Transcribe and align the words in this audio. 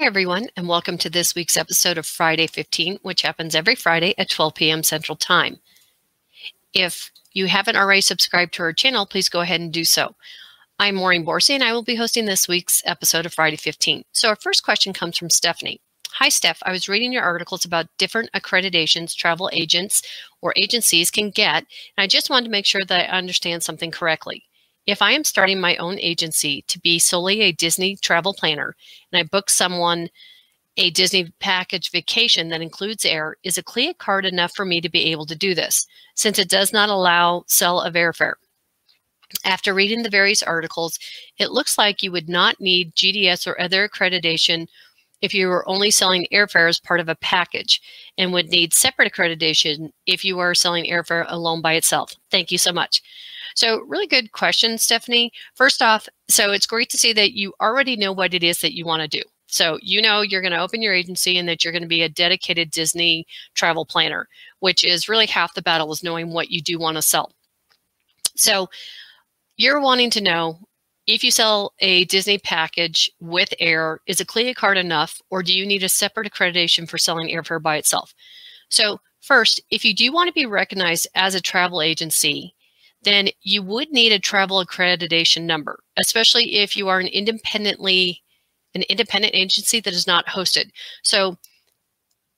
Hi, 0.00 0.06
everyone, 0.06 0.46
and 0.56 0.68
welcome 0.68 0.96
to 0.98 1.10
this 1.10 1.34
week's 1.34 1.56
episode 1.56 1.98
of 1.98 2.06
Friday 2.06 2.46
15, 2.46 3.00
which 3.02 3.22
happens 3.22 3.56
every 3.56 3.74
Friday 3.74 4.14
at 4.16 4.30
12 4.30 4.54
p.m. 4.54 4.84
Central 4.84 5.16
Time. 5.16 5.58
If 6.72 7.10
you 7.32 7.48
haven't 7.48 7.74
already 7.74 8.02
subscribed 8.02 8.54
to 8.54 8.62
our 8.62 8.72
channel, 8.72 9.06
please 9.06 9.28
go 9.28 9.40
ahead 9.40 9.60
and 9.60 9.72
do 9.72 9.82
so. 9.82 10.14
I'm 10.78 10.94
Maureen 10.94 11.26
Borsey, 11.26 11.54
and 11.54 11.64
I 11.64 11.72
will 11.72 11.82
be 11.82 11.96
hosting 11.96 12.26
this 12.26 12.46
week's 12.46 12.80
episode 12.84 13.26
of 13.26 13.34
Friday 13.34 13.56
15. 13.56 14.04
So, 14.12 14.28
our 14.28 14.36
first 14.36 14.62
question 14.62 14.92
comes 14.92 15.18
from 15.18 15.30
Stephanie. 15.30 15.80
Hi, 16.12 16.28
Steph. 16.28 16.62
I 16.62 16.70
was 16.70 16.88
reading 16.88 17.12
your 17.12 17.24
articles 17.24 17.64
about 17.64 17.88
different 17.98 18.30
accreditations 18.30 19.16
travel 19.16 19.50
agents 19.52 20.02
or 20.40 20.54
agencies 20.56 21.10
can 21.10 21.30
get, 21.30 21.64
and 21.96 22.04
I 22.04 22.06
just 22.06 22.30
wanted 22.30 22.44
to 22.44 22.52
make 22.52 22.66
sure 22.66 22.84
that 22.86 23.12
I 23.12 23.18
understand 23.18 23.64
something 23.64 23.90
correctly. 23.90 24.44
If 24.88 25.02
I 25.02 25.12
am 25.12 25.22
starting 25.22 25.60
my 25.60 25.76
own 25.76 25.98
agency 25.98 26.62
to 26.62 26.80
be 26.80 26.98
solely 26.98 27.42
a 27.42 27.52
Disney 27.52 27.94
travel 27.96 28.32
planner 28.32 28.74
and 29.12 29.20
I 29.20 29.22
book 29.22 29.50
someone 29.50 30.08
a 30.78 30.88
Disney 30.88 31.30
package 31.40 31.90
vacation 31.90 32.48
that 32.48 32.62
includes 32.62 33.04
air, 33.04 33.36
is 33.42 33.58
a 33.58 33.62
CLIA 33.62 33.92
card 33.92 34.24
enough 34.24 34.54
for 34.56 34.64
me 34.64 34.80
to 34.80 34.88
be 34.88 35.12
able 35.12 35.26
to 35.26 35.36
do 35.36 35.54
this 35.54 35.86
since 36.14 36.38
it 36.38 36.48
does 36.48 36.72
not 36.72 36.88
allow 36.88 37.44
sell 37.46 37.82
of 37.82 37.92
airfare? 37.92 38.32
After 39.44 39.74
reading 39.74 40.04
the 40.04 40.08
various 40.08 40.42
articles, 40.42 40.98
it 41.36 41.50
looks 41.50 41.76
like 41.76 42.02
you 42.02 42.10
would 42.10 42.30
not 42.30 42.58
need 42.58 42.94
GDS 42.94 43.46
or 43.46 43.60
other 43.60 43.86
accreditation 43.86 44.68
if 45.20 45.34
you 45.34 45.48
were 45.48 45.68
only 45.68 45.90
selling 45.90 46.26
airfare 46.32 46.66
as 46.66 46.80
part 46.80 47.00
of 47.00 47.10
a 47.10 47.14
package 47.16 47.82
and 48.16 48.32
would 48.32 48.48
need 48.48 48.72
separate 48.72 49.12
accreditation 49.12 49.92
if 50.06 50.24
you 50.24 50.38
are 50.38 50.54
selling 50.54 50.86
airfare 50.86 51.26
alone 51.28 51.60
by 51.60 51.74
itself. 51.74 52.16
Thank 52.30 52.50
you 52.50 52.56
so 52.56 52.72
much. 52.72 53.02
So, 53.58 53.80
really 53.88 54.06
good 54.06 54.30
question, 54.30 54.78
Stephanie. 54.78 55.32
First 55.56 55.82
off, 55.82 56.08
so 56.28 56.52
it's 56.52 56.64
great 56.64 56.90
to 56.90 56.96
see 56.96 57.12
that 57.14 57.32
you 57.32 57.54
already 57.60 57.96
know 57.96 58.12
what 58.12 58.32
it 58.32 58.44
is 58.44 58.60
that 58.60 58.76
you 58.76 58.86
want 58.86 59.02
to 59.02 59.08
do. 59.08 59.22
So, 59.48 59.80
you 59.82 60.00
know, 60.00 60.20
you're 60.20 60.42
going 60.42 60.52
to 60.52 60.60
open 60.60 60.80
your 60.80 60.94
agency 60.94 61.36
and 61.36 61.48
that 61.48 61.64
you're 61.64 61.72
going 61.72 61.82
to 61.82 61.88
be 61.88 62.02
a 62.02 62.08
dedicated 62.08 62.70
Disney 62.70 63.26
travel 63.54 63.84
planner, 63.84 64.28
which 64.60 64.84
is 64.84 65.08
really 65.08 65.26
half 65.26 65.54
the 65.54 65.62
battle 65.62 65.90
is 65.90 66.04
knowing 66.04 66.32
what 66.32 66.52
you 66.52 66.62
do 66.62 66.78
want 66.78 66.98
to 66.98 67.02
sell. 67.02 67.32
So, 68.36 68.68
you're 69.56 69.80
wanting 69.80 70.10
to 70.10 70.20
know 70.20 70.60
if 71.08 71.24
you 71.24 71.32
sell 71.32 71.72
a 71.80 72.04
Disney 72.04 72.38
package 72.38 73.10
with 73.18 73.52
air, 73.58 73.98
is 74.06 74.20
a 74.20 74.24
CLIA 74.24 74.54
card 74.54 74.78
enough, 74.78 75.20
or 75.30 75.42
do 75.42 75.52
you 75.52 75.66
need 75.66 75.82
a 75.82 75.88
separate 75.88 76.32
accreditation 76.32 76.88
for 76.88 76.96
selling 76.96 77.26
airfare 77.26 77.60
by 77.60 77.74
itself? 77.74 78.14
So, 78.68 79.00
first, 79.20 79.60
if 79.68 79.84
you 79.84 79.96
do 79.96 80.12
want 80.12 80.28
to 80.28 80.32
be 80.32 80.46
recognized 80.46 81.08
as 81.16 81.34
a 81.34 81.40
travel 81.40 81.82
agency, 81.82 82.54
then 83.02 83.28
you 83.42 83.62
would 83.62 83.90
need 83.90 84.12
a 84.12 84.18
travel 84.18 84.64
accreditation 84.64 85.42
number, 85.42 85.80
especially 85.98 86.56
if 86.56 86.76
you 86.76 86.88
are 86.88 87.00
an 87.00 87.06
independently 87.06 88.22
an 88.74 88.82
independent 88.90 89.34
agency 89.34 89.80
that 89.80 89.94
is 89.94 90.06
not 90.06 90.26
hosted. 90.26 90.70
So 91.02 91.38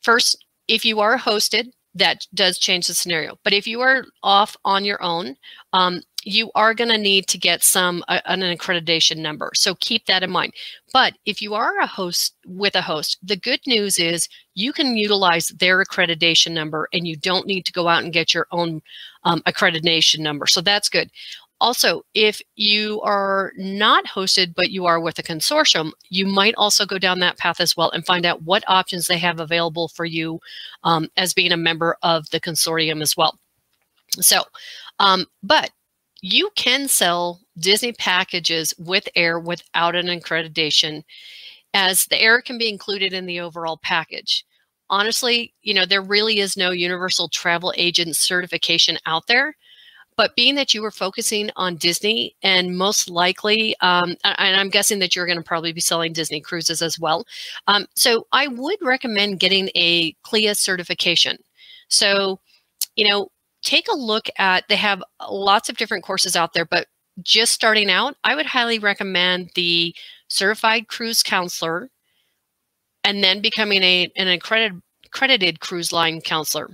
first, 0.01 0.45
if 0.69 0.85
you 0.85 1.01
are 1.01 1.19
hosted, 1.19 1.73
that 1.95 2.27
does 2.35 2.59
change 2.59 2.87
the 2.87 2.95
scenario. 2.95 3.37
But 3.43 3.53
if 3.53 3.67
you 3.67 3.81
are 3.81 4.05
off 4.23 4.57
on 4.65 4.85
your 4.85 5.03
own, 5.03 5.37
um, 5.73 6.03
you 6.23 6.51
are 6.55 6.75
going 6.75 6.91
to 6.91 6.99
need 6.99 7.27
to 7.29 7.39
get 7.39 7.65
some 7.65 8.05
uh, 8.07 8.21
an 8.27 8.41
accreditation 8.41 9.19
number. 9.19 9.51
So 9.55 9.75
keep 9.77 10.07
that 10.07 10.23
in 10.23 10.31
mind. 10.31 10.53
But 10.93 11.15
if 11.25 11.41
you 11.41 11.55
are 11.55 11.79
a 11.79 11.87
host 11.87 12.37
with 12.47 12.77
a 12.77 12.83
host, 12.83 13.19
the 13.23 13.37
good 13.37 13.61
news 13.67 13.99
is 13.99 14.29
you 14.55 14.73
can 14.73 14.97
utilize 14.97 15.49
their 15.49 15.83
accreditation 15.83 16.53
number 16.53 16.89
and 16.93 17.09
you 17.09 17.17
don't 17.17 17.47
need 17.47 17.65
to 17.67 17.73
go 17.73 17.89
out 17.89 18.05
and 18.05 18.13
get 18.13 18.35
your 18.35 18.47
own 18.53 18.83
um, 19.25 19.41
accreditation 19.43 20.21
number. 20.21 20.47
So 20.47 20.61
that's 20.61 20.89
good. 20.89 21.11
Also, 21.61 22.03
if 22.15 22.41
you 22.57 23.03
are 23.03 23.53
not 23.59 24.07
hosted, 24.07 24.55
but 24.55 24.71
you 24.71 24.87
are 24.87 24.99
with 24.99 25.19
a 25.19 25.23
consortium, 25.23 25.93
you 26.09 26.27
might 26.27 26.55
also 26.55 26.87
go 26.87 26.99
down 26.99 27.19
that 27.19 27.37
path 27.37 27.61
as 27.61 27.77
well 27.77 27.91
and 27.91 28.07
find 28.07 28.25
out 28.25 28.43
what 28.45 28.65
options 28.67 29.07
they 29.07 29.19
have 29.19 29.41
available 29.41 29.89
for 29.89 30.07
you 30.07 30.41
um, 30.85 31.09
as 31.19 31.35
being 31.35 31.53
a 31.53 31.59
member 31.59 31.97
of 32.03 32.31
the 32.31 32.41
consortium 32.41 33.03
as 33.03 33.15
well. 33.15 33.39
So, 34.13 34.45
um, 34.99 35.27
but 35.43 35.71
you 36.23 36.51
can 36.57 36.89
sell 36.89 37.41
Disney 37.59 37.93
packages 37.93 38.75
with 38.79 39.09
air 39.15 39.39
without 39.39 39.95
an 39.95 40.07
accreditation, 40.07 41.05
as 41.75 42.07
the 42.07 42.21
air 42.21 42.41
can 42.41 42.57
be 42.57 42.69
included 42.71 43.13
in 43.13 43.27
the 43.27 43.41
overall 43.41 43.79
package. 43.83 44.45
Honestly, 44.91 45.55
you 45.63 45.73
know, 45.75 45.87
there 45.87 46.03
really 46.03 46.41
is 46.41 46.57
no 46.57 46.73
universal 46.73 47.29
travel 47.29 47.73
agent 47.77 48.17
certification 48.17 48.99
out 49.07 49.29
there. 49.29 49.57
But 50.17 50.37
being 50.37 50.57
that 50.57 50.75
you 50.75 50.83
were 50.83 50.91
focusing 50.91 51.51
on 51.57 51.77
Disney 51.77 52.37
and 52.43 52.77
most 52.77 53.11
likely, 53.11 53.77
um, 53.81 54.17
and 54.25 54.57
I'm 54.57 54.71
guessing 54.71 54.99
that 55.01 55.17
you're 55.17 55.27
going 55.27 55.39
to 55.39 55.45
probably 55.45 55.73
be 55.73 55.81
selling 55.81 56.13
Disney 56.13 56.41
cruises 56.41 56.83
as 56.83 56.99
well. 57.01 57.27
Um, 57.69 57.87
so 57.97 58.27
I 58.33 58.49
would 58.49 58.79
recommend 58.83 59.41
getting 59.41 59.71
a 59.77 60.13
CLIA 60.25 60.55
certification. 60.57 61.39
So, 61.89 62.41
you 62.97 63.09
know, 63.09 63.29
take 63.63 63.89
a 63.89 63.97
look 63.97 64.29
at, 64.39 64.65
they 64.69 64.77
have 64.77 65.03
lots 65.31 65.69
of 65.71 65.77
different 65.79 66.05
courses 66.05 66.37
out 66.37 66.55
there, 66.55 66.67
but 66.67 66.89
just 67.23 67.53
starting 67.53 67.91
out, 67.91 68.17
I 68.25 68.35
would 68.35 68.47
highly 68.47 68.79
recommend 68.79 69.51
the 69.55 69.95
certified 70.29 70.89
cruise 70.89 71.23
counselor 71.23 71.91
and 73.05 73.23
then 73.23 73.41
becoming 73.41 73.83
a, 73.83 74.11
an 74.17 74.29
accredited, 74.29 74.81
accredited 75.07 75.61
cruise 75.61 75.93
line 75.93 76.21
counselor. 76.21 76.69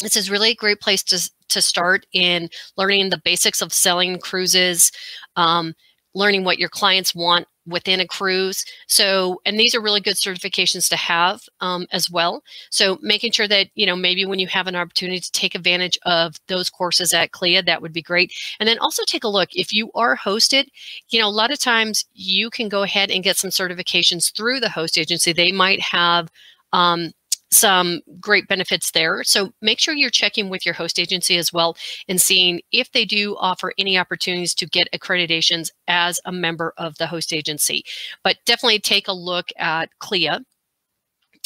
This 0.00 0.16
is 0.16 0.30
really 0.30 0.50
a 0.50 0.56
great 0.56 0.80
place 0.80 1.02
to, 1.04 1.30
to 1.48 1.62
start 1.62 2.06
in 2.12 2.48
learning 2.76 3.10
the 3.10 3.20
basics 3.24 3.62
of 3.62 3.72
selling 3.72 4.18
cruises, 4.18 4.90
um, 5.36 5.74
learning 6.14 6.44
what 6.44 6.58
your 6.58 6.68
clients 6.68 7.14
want 7.14 7.46
within 7.66 8.00
a 8.00 8.06
cruise. 8.06 8.64
So, 8.86 9.40
and 9.44 9.58
these 9.58 9.74
are 9.74 9.80
really 9.80 10.00
good 10.00 10.16
certifications 10.16 10.88
to 10.90 10.96
have 10.96 11.42
um, 11.60 11.86
as 11.92 12.10
well. 12.10 12.42
So, 12.70 12.98
making 13.02 13.32
sure 13.32 13.48
that, 13.48 13.68
you 13.74 13.86
know, 13.86 13.96
maybe 13.96 14.24
when 14.26 14.38
you 14.38 14.46
have 14.48 14.66
an 14.66 14.76
opportunity 14.76 15.20
to 15.20 15.32
take 15.32 15.54
advantage 15.54 15.98
of 16.04 16.36
those 16.48 16.70
courses 16.70 17.14
at 17.14 17.32
CLIA, 17.32 17.62
that 17.62 17.82
would 17.82 17.92
be 17.92 18.02
great. 18.02 18.32
And 18.58 18.68
then 18.68 18.78
also 18.78 19.04
take 19.04 19.24
a 19.24 19.28
look 19.28 19.50
if 19.52 19.72
you 19.72 19.90
are 19.94 20.16
hosted, 20.16 20.66
you 21.10 21.20
know, 21.20 21.28
a 21.28 21.30
lot 21.30 21.52
of 21.52 21.58
times 21.58 22.04
you 22.14 22.50
can 22.50 22.68
go 22.68 22.82
ahead 22.82 23.10
and 23.10 23.24
get 23.24 23.36
some 23.36 23.50
certifications 23.50 24.34
through 24.34 24.60
the 24.60 24.68
host 24.68 24.98
agency. 24.98 25.32
They 25.32 25.52
might 25.52 25.80
have, 25.80 26.28
um, 26.72 27.12
some 27.52 28.00
great 28.18 28.48
benefits 28.48 28.90
there. 28.90 29.22
So 29.24 29.52
make 29.60 29.78
sure 29.78 29.94
you're 29.94 30.10
checking 30.10 30.48
with 30.48 30.64
your 30.64 30.74
host 30.74 30.98
agency 30.98 31.36
as 31.36 31.52
well 31.52 31.76
and 32.08 32.20
seeing 32.20 32.62
if 32.72 32.90
they 32.92 33.04
do 33.04 33.36
offer 33.38 33.72
any 33.78 33.98
opportunities 33.98 34.54
to 34.54 34.66
get 34.66 34.88
accreditations 34.92 35.70
as 35.86 36.20
a 36.24 36.32
member 36.32 36.72
of 36.78 36.96
the 36.98 37.06
host 37.06 37.32
agency. 37.32 37.84
But 38.24 38.38
definitely 38.46 38.78
take 38.78 39.06
a 39.08 39.12
look 39.12 39.50
at 39.58 39.90
CLIA 39.98 40.40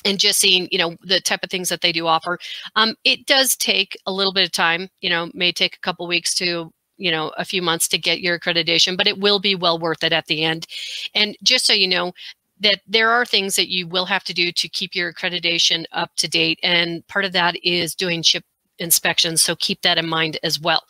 and 0.05 0.21
just 0.21 0.39
seeing 0.39 0.69
you 0.71 0.79
know 0.79 0.97
the 1.03 1.21
type 1.21 1.41
of 1.43 1.51
things 1.51 1.69
that 1.69 1.81
they 1.81 1.91
do 1.91 2.07
offer 2.07 2.39
um, 2.77 2.95
it 3.03 3.27
does 3.27 3.57
take 3.57 3.97
a 4.07 4.13
little 4.13 4.33
bit 4.33 4.45
of 4.45 4.53
time 4.53 4.89
you 5.01 5.11
know 5.11 5.31
may 5.35 5.51
take 5.51 5.75
a 5.75 5.81
couple 5.81 6.07
weeks 6.07 6.35
to 6.35 6.71
you 6.97 7.11
know 7.11 7.33
a 7.37 7.45
few 7.45 7.63
months 7.63 7.89
to 7.89 7.99
get 7.99 8.21
your 8.21 8.39
accreditation 8.39 8.97
but 8.97 9.07
it 9.07 9.19
will 9.19 9.39
be 9.41 9.55
well 9.55 9.79
worth 9.79 10.05
it 10.05 10.13
at 10.13 10.27
the 10.27 10.45
end 10.45 10.67
and 11.15 11.37
just 11.43 11.67
so 11.67 11.73
you 11.73 11.89
know 11.89 12.13
that 12.61 12.81
there 12.87 13.11
are 13.11 13.25
things 13.25 13.57
that 13.57 13.69
you 13.69 13.87
will 13.87 14.07
have 14.07 14.25
to 14.25 14.35
do 14.35 14.51
to 14.53 14.69
keep 14.69 14.95
your 14.95 15.13
accreditation 15.13 15.85
up 15.93 16.11
to 16.17 16.29
date. 16.29 16.59
And 16.63 17.07
part 17.07 17.25
of 17.25 17.33
that 17.33 17.57
is 17.63 17.95
doing 17.95 18.23
ship 18.23 18.45
inspections. 18.79 19.43
So 19.43 19.57
keep 19.57 19.83
that 19.83 19.99
in 19.99 20.07
mind 20.07 20.39
as 20.43 20.61
well. 20.61 20.83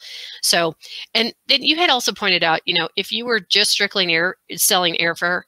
So, 0.43 0.75
and 1.15 1.32
then 1.49 1.62
you 1.62 1.77
had 1.77 1.91
also 1.91 2.12
pointed 2.12 2.43
out, 2.43 2.60
you 2.65 2.75
know, 2.75 2.88
if 2.97 3.12
you 3.12 3.25
were 3.25 3.41
just 3.41 3.72
strictly 3.72 4.12
air 4.12 4.37
selling 4.56 4.97
airfare, 4.97 5.43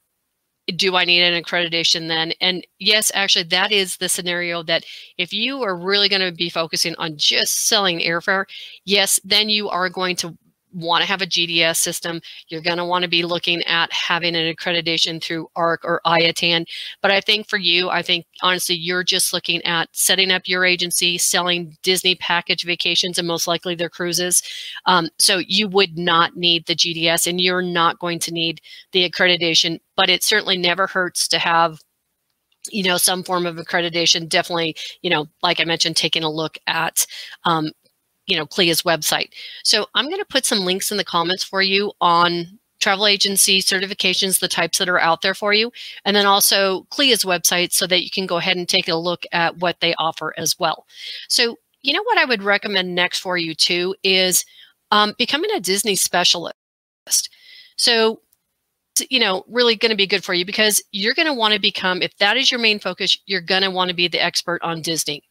do 0.77 0.97
I 0.97 1.05
need 1.05 1.23
an 1.23 1.43
accreditation 1.43 2.09
then? 2.09 2.33
And 2.41 2.67
yes, 2.79 3.11
actually, 3.15 3.45
that 3.45 3.73
is 3.73 3.97
the 3.97 4.09
scenario 4.09 4.63
that 4.65 4.85
if 5.17 5.33
you 5.33 5.63
are 5.63 5.77
really 5.77 6.09
going 6.09 6.21
to 6.21 6.33
be 6.33 6.51
focusing 6.51 6.95
on 6.99 7.17
just 7.17 7.69
selling 7.69 8.01
airfare, 8.01 8.45
yes, 8.85 9.19
then 9.25 9.49
you 9.49 9.69
are 9.71 9.89
going 9.89 10.17
to 10.17 10.37
want 10.73 11.03
to 11.03 11.09
have 11.09 11.23
a 11.23 11.27
GDS 11.27 11.77
system, 11.77 12.21
you're 12.49 12.61
going 12.61 12.79
to 12.79 12.85
want 12.85 13.03
to 13.03 13.09
be 13.09 13.23
looking 13.23 13.63
at 13.65 13.93
having 13.93 14.37
an 14.37 14.55
accreditation 14.55 15.23
through 15.23 15.49
ARC 15.57 15.85
or 15.85 16.01
IATAN. 16.07 16.67
But 17.03 17.11
I 17.11 17.21
think 17.21 17.49
for 17.49 17.57
you, 17.57 17.91
I 17.91 18.03
think 18.03 18.27
honestly, 18.43 18.75
you're 18.77 19.05
just 19.05 19.33
looking 19.33 19.63
at 19.65 19.89
setting 19.93 20.31
up 20.31 20.43
your 20.47 20.65
agency, 20.65 21.19
selling 21.19 21.77
Disney 21.83 22.15
package 22.17 22.65
vacations, 22.65 23.19
and 23.19 23.29
most 23.29 23.47
likely 23.47 23.75
their 23.75 23.91
cruises. 23.91 24.43
Um, 24.87 25.09
so 25.19 25.39
you 25.47 25.69
would 25.69 25.97
not 25.99 26.37
need 26.37 26.67
the 26.67 26.77
GDS 26.77 27.27
and 27.27 27.41
you're 27.41 27.63
not 27.63 27.99
going 27.99 28.19
to 28.21 28.33
need 28.33 28.61
the 28.93 29.09
accreditation, 29.09 29.81
but 29.97 30.11
it 30.11 30.23
certainly 30.23 30.57
never 30.57 30.87
hurts 30.87 31.29
to 31.29 31.39
have 31.39 31.81
you 32.71 32.83
know 32.83 32.97
some 32.97 33.23
form 33.23 33.47
of 33.47 33.57
accreditation 33.57 34.29
definitely 34.29 34.77
you 35.03 35.11
know 35.11 35.27
like 35.43 35.61
i 35.61 35.65
mentioned 35.65 35.97
taking 35.97 36.23
a 36.23 36.31
look 36.31 36.59
at 36.67 37.07
um, 37.45 37.71
you 38.29 38.37
know, 38.37 38.47
CLIA's 38.47 38.83
website. 38.83 39.31
So 39.65 39.87
I'm 39.95 40.07
going 40.07 40.19
to 40.19 40.25
put 40.27 40.45
some 40.45 40.61
links 40.61 40.93
in 40.93 40.99
the 40.99 41.05
comments 41.05 41.43
for 41.43 41.63
you 41.63 41.93
on 42.01 42.59
travel 42.79 43.07
agency 43.09 43.61
certifications, 43.61 44.39
the 44.39 44.47
types 44.47 44.79
that 44.79 44.89
are 44.89 45.01
out 45.01 45.23
there 45.23 45.35
for 45.35 45.53
you, 45.53 45.73
and 46.05 46.15
then 46.15 46.27
also 46.27 46.83
CLIA's 46.91 47.25
website 47.25 47.73
so 47.73 47.87
that 47.89 48.05
you 48.05 48.11
can 48.11 48.27
go 48.27 48.37
ahead 48.37 48.57
and 48.57 48.69
take 48.69 48.89
a 48.89 48.95
look 48.95 49.25
at 49.33 49.57
what 49.57 49.81
they 49.81 49.95
offer 49.95 50.33
as 50.37 50.57
well. 50.59 50.87
So, 51.29 51.57
you 51.83 51.93
know 51.93 52.03
what 52.03 52.19
I 52.19 52.25
would 52.25 52.43
recommend 52.43 52.95
next 52.95 53.21
for 53.21 53.39
you 53.39 53.55
too 53.55 53.95
is 54.03 54.45
um, 54.91 55.15
becoming 55.17 55.51
a 55.55 55.61
Disney 55.61 55.95
specialist. 55.95 57.31
So 57.77 58.21
you 59.11 59.21
know 59.21 59.45
really 59.49 59.77
going 59.77 59.91
to 59.91 59.97
be 59.97 60.07
good 60.07 60.25
for 60.25 60.35
you 60.35 60.45
because 60.45 60.83
you're 60.93 61.15
going 61.15 61.29
to 61.29 61.35
want 61.35 61.55
to 61.55 61.61
become 61.61 62.03
if 62.03 62.17
that 62.19 62.37
is 62.37 62.51
your 62.51 62.61
main 62.61 62.81
focus 62.81 63.17
you're 63.27 63.41
going 63.41 63.63
to 63.63 63.71
want 63.71 63.89
to 63.89 63.95
be 63.95 64.09
the 64.09 64.23
expert 64.23 64.61
on 64.63 64.83
disney 64.83 65.23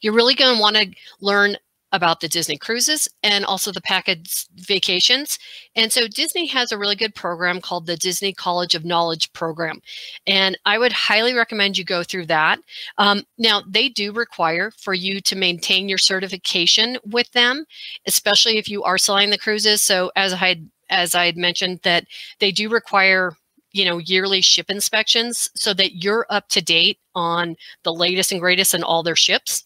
you're 0.00 0.12
really 0.12 0.34
going 0.34 0.54
to 0.54 0.60
want 0.60 0.76
to 0.76 0.86
learn 1.20 1.56
about 1.94 2.18
the 2.18 2.28
Disney 2.28 2.58
cruises 2.58 3.08
and 3.22 3.44
also 3.44 3.70
the 3.70 3.80
package 3.80 4.46
vacations. 4.56 5.38
And 5.76 5.92
so 5.92 6.08
Disney 6.08 6.44
has 6.46 6.72
a 6.72 6.76
really 6.76 6.96
good 6.96 7.14
program 7.14 7.60
called 7.60 7.86
the 7.86 7.96
Disney 7.96 8.32
College 8.32 8.74
of 8.74 8.84
Knowledge 8.84 9.32
program. 9.32 9.80
And 10.26 10.58
I 10.66 10.76
would 10.76 10.92
highly 10.92 11.34
recommend 11.34 11.78
you 11.78 11.84
go 11.84 12.02
through 12.02 12.26
that. 12.26 12.58
Um, 12.98 13.22
now, 13.38 13.62
they 13.66 13.88
do 13.88 14.12
require 14.12 14.72
for 14.76 14.92
you 14.92 15.20
to 15.20 15.36
maintain 15.36 15.88
your 15.88 15.98
certification 15.98 16.98
with 17.06 17.30
them, 17.30 17.64
especially 18.08 18.58
if 18.58 18.68
you 18.68 18.82
are 18.82 18.98
selling 18.98 19.30
the 19.30 19.38
cruises. 19.38 19.80
So 19.80 20.10
as 20.16 20.32
I 20.32 20.36
had 20.36 20.68
as 20.90 21.14
I 21.14 21.26
had 21.26 21.36
mentioned 21.36 21.80
that 21.84 22.06
they 22.40 22.50
do 22.50 22.68
require 22.68 23.36
you 23.72 23.84
know 23.84 23.98
yearly 23.98 24.40
ship 24.40 24.68
inspections 24.68 25.48
so 25.54 25.72
that 25.74 26.02
you're 26.02 26.26
up 26.28 26.48
to 26.50 26.60
date 26.60 26.98
on 27.14 27.56
the 27.84 27.92
latest 27.92 28.32
and 28.32 28.40
greatest 28.40 28.74
in 28.74 28.82
all 28.82 29.02
their 29.02 29.16
ships 29.16 29.64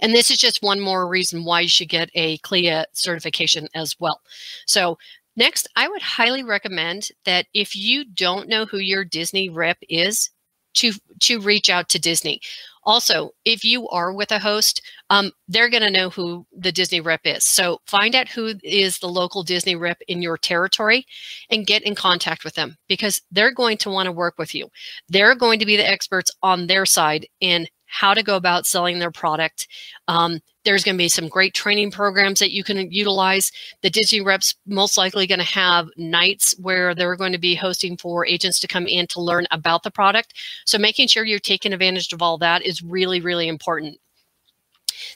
and 0.00 0.12
this 0.12 0.30
is 0.30 0.38
just 0.38 0.62
one 0.62 0.80
more 0.80 1.08
reason 1.08 1.44
why 1.44 1.60
you 1.60 1.68
should 1.68 1.88
get 1.88 2.10
a 2.14 2.38
CLIA 2.38 2.86
certification 2.92 3.68
as 3.74 3.96
well. 3.98 4.20
So 4.66 4.98
next, 5.36 5.68
I 5.76 5.88
would 5.88 6.02
highly 6.02 6.42
recommend 6.42 7.08
that 7.24 7.46
if 7.54 7.76
you 7.76 8.04
don't 8.04 8.48
know 8.48 8.66
who 8.66 8.78
your 8.78 9.04
Disney 9.04 9.48
rep 9.48 9.78
is, 9.88 10.30
to, 10.74 10.92
to 11.20 11.40
reach 11.40 11.68
out 11.68 11.88
to 11.88 11.98
Disney. 11.98 12.40
Also, 12.84 13.30
if 13.44 13.64
you 13.64 13.88
are 13.88 14.12
with 14.12 14.30
a 14.30 14.38
host, 14.38 14.80
um, 15.10 15.30
they're 15.46 15.68
going 15.68 15.82
to 15.82 15.90
know 15.90 16.08
who 16.08 16.46
the 16.56 16.72
Disney 16.72 17.00
rep 17.00 17.20
is. 17.24 17.44
So 17.44 17.80
find 17.86 18.14
out 18.14 18.28
who 18.28 18.54
is 18.62 18.98
the 18.98 19.08
local 19.08 19.42
Disney 19.42 19.74
rep 19.74 20.00
in 20.08 20.22
your 20.22 20.38
territory 20.38 21.04
and 21.50 21.66
get 21.66 21.82
in 21.82 21.94
contact 21.94 22.44
with 22.44 22.54
them 22.54 22.76
because 22.88 23.20
they're 23.30 23.52
going 23.52 23.76
to 23.78 23.90
want 23.90 24.06
to 24.06 24.12
work 24.12 24.38
with 24.38 24.54
you. 24.54 24.68
They're 25.08 25.34
going 25.34 25.58
to 25.58 25.66
be 25.66 25.76
the 25.76 25.88
experts 25.88 26.30
on 26.42 26.66
their 26.66 26.86
side 26.86 27.26
in 27.40 27.66
how 27.88 28.14
to 28.14 28.22
go 28.22 28.36
about 28.36 28.66
selling 28.66 28.98
their 28.98 29.10
product. 29.10 29.66
Um, 30.06 30.40
there's 30.64 30.84
going 30.84 30.96
to 30.96 31.02
be 31.02 31.08
some 31.08 31.28
great 31.28 31.54
training 31.54 31.90
programs 31.90 32.40
that 32.40 32.52
you 32.52 32.62
can 32.62 32.92
utilize. 32.92 33.50
The 33.82 33.90
Disney 33.90 34.20
reps 34.20 34.54
most 34.66 34.98
likely 34.98 35.26
going 35.26 35.38
to 35.38 35.44
have 35.44 35.88
nights 35.96 36.54
where 36.58 36.94
they're 36.94 37.16
going 37.16 37.32
to 37.32 37.38
be 37.38 37.54
hosting 37.54 37.96
for 37.96 38.26
agents 38.26 38.60
to 38.60 38.68
come 38.68 38.86
in 38.86 39.06
to 39.08 39.22
learn 39.22 39.46
about 39.50 39.82
the 39.82 39.90
product. 39.90 40.34
So 40.66 40.78
making 40.78 41.08
sure 41.08 41.24
you're 41.24 41.38
taking 41.38 41.72
advantage 41.72 42.12
of 42.12 42.22
all 42.22 42.38
that 42.38 42.62
is 42.62 42.82
really, 42.82 43.20
really 43.20 43.48
important. 43.48 43.98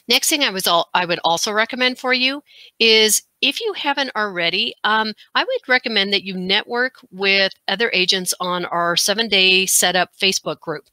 Next 0.07 0.29
thing 0.29 0.43
I 0.43 0.49
was 0.49 0.67
all 0.67 0.89
I 0.93 1.05
would 1.05 1.19
also 1.23 1.51
recommend 1.51 1.99
for 1.99 2.13
you 2.13 2.43
is 2.79 3.23
if 3.41 3.59
you 3.59 3.73
haven't 3.73 4.11
already, 4.15 4.73
um, 4.83 5.13
I 5.35 5.43
would 5.43 5.67
recommend 5.67 6.13
that 6.13 6.23
you 6.23 6.35
network 6.35 6.95
with 7.11 7.51
other 7.67 7.89
agents 7.93 8.33
on 8.39 8.65
our 8.65 8.95
seven 8.95 9.27
day 9.27 9.65
setup 9.65 10.11
Facebook 10.15 10.59
group. 10.59 10.85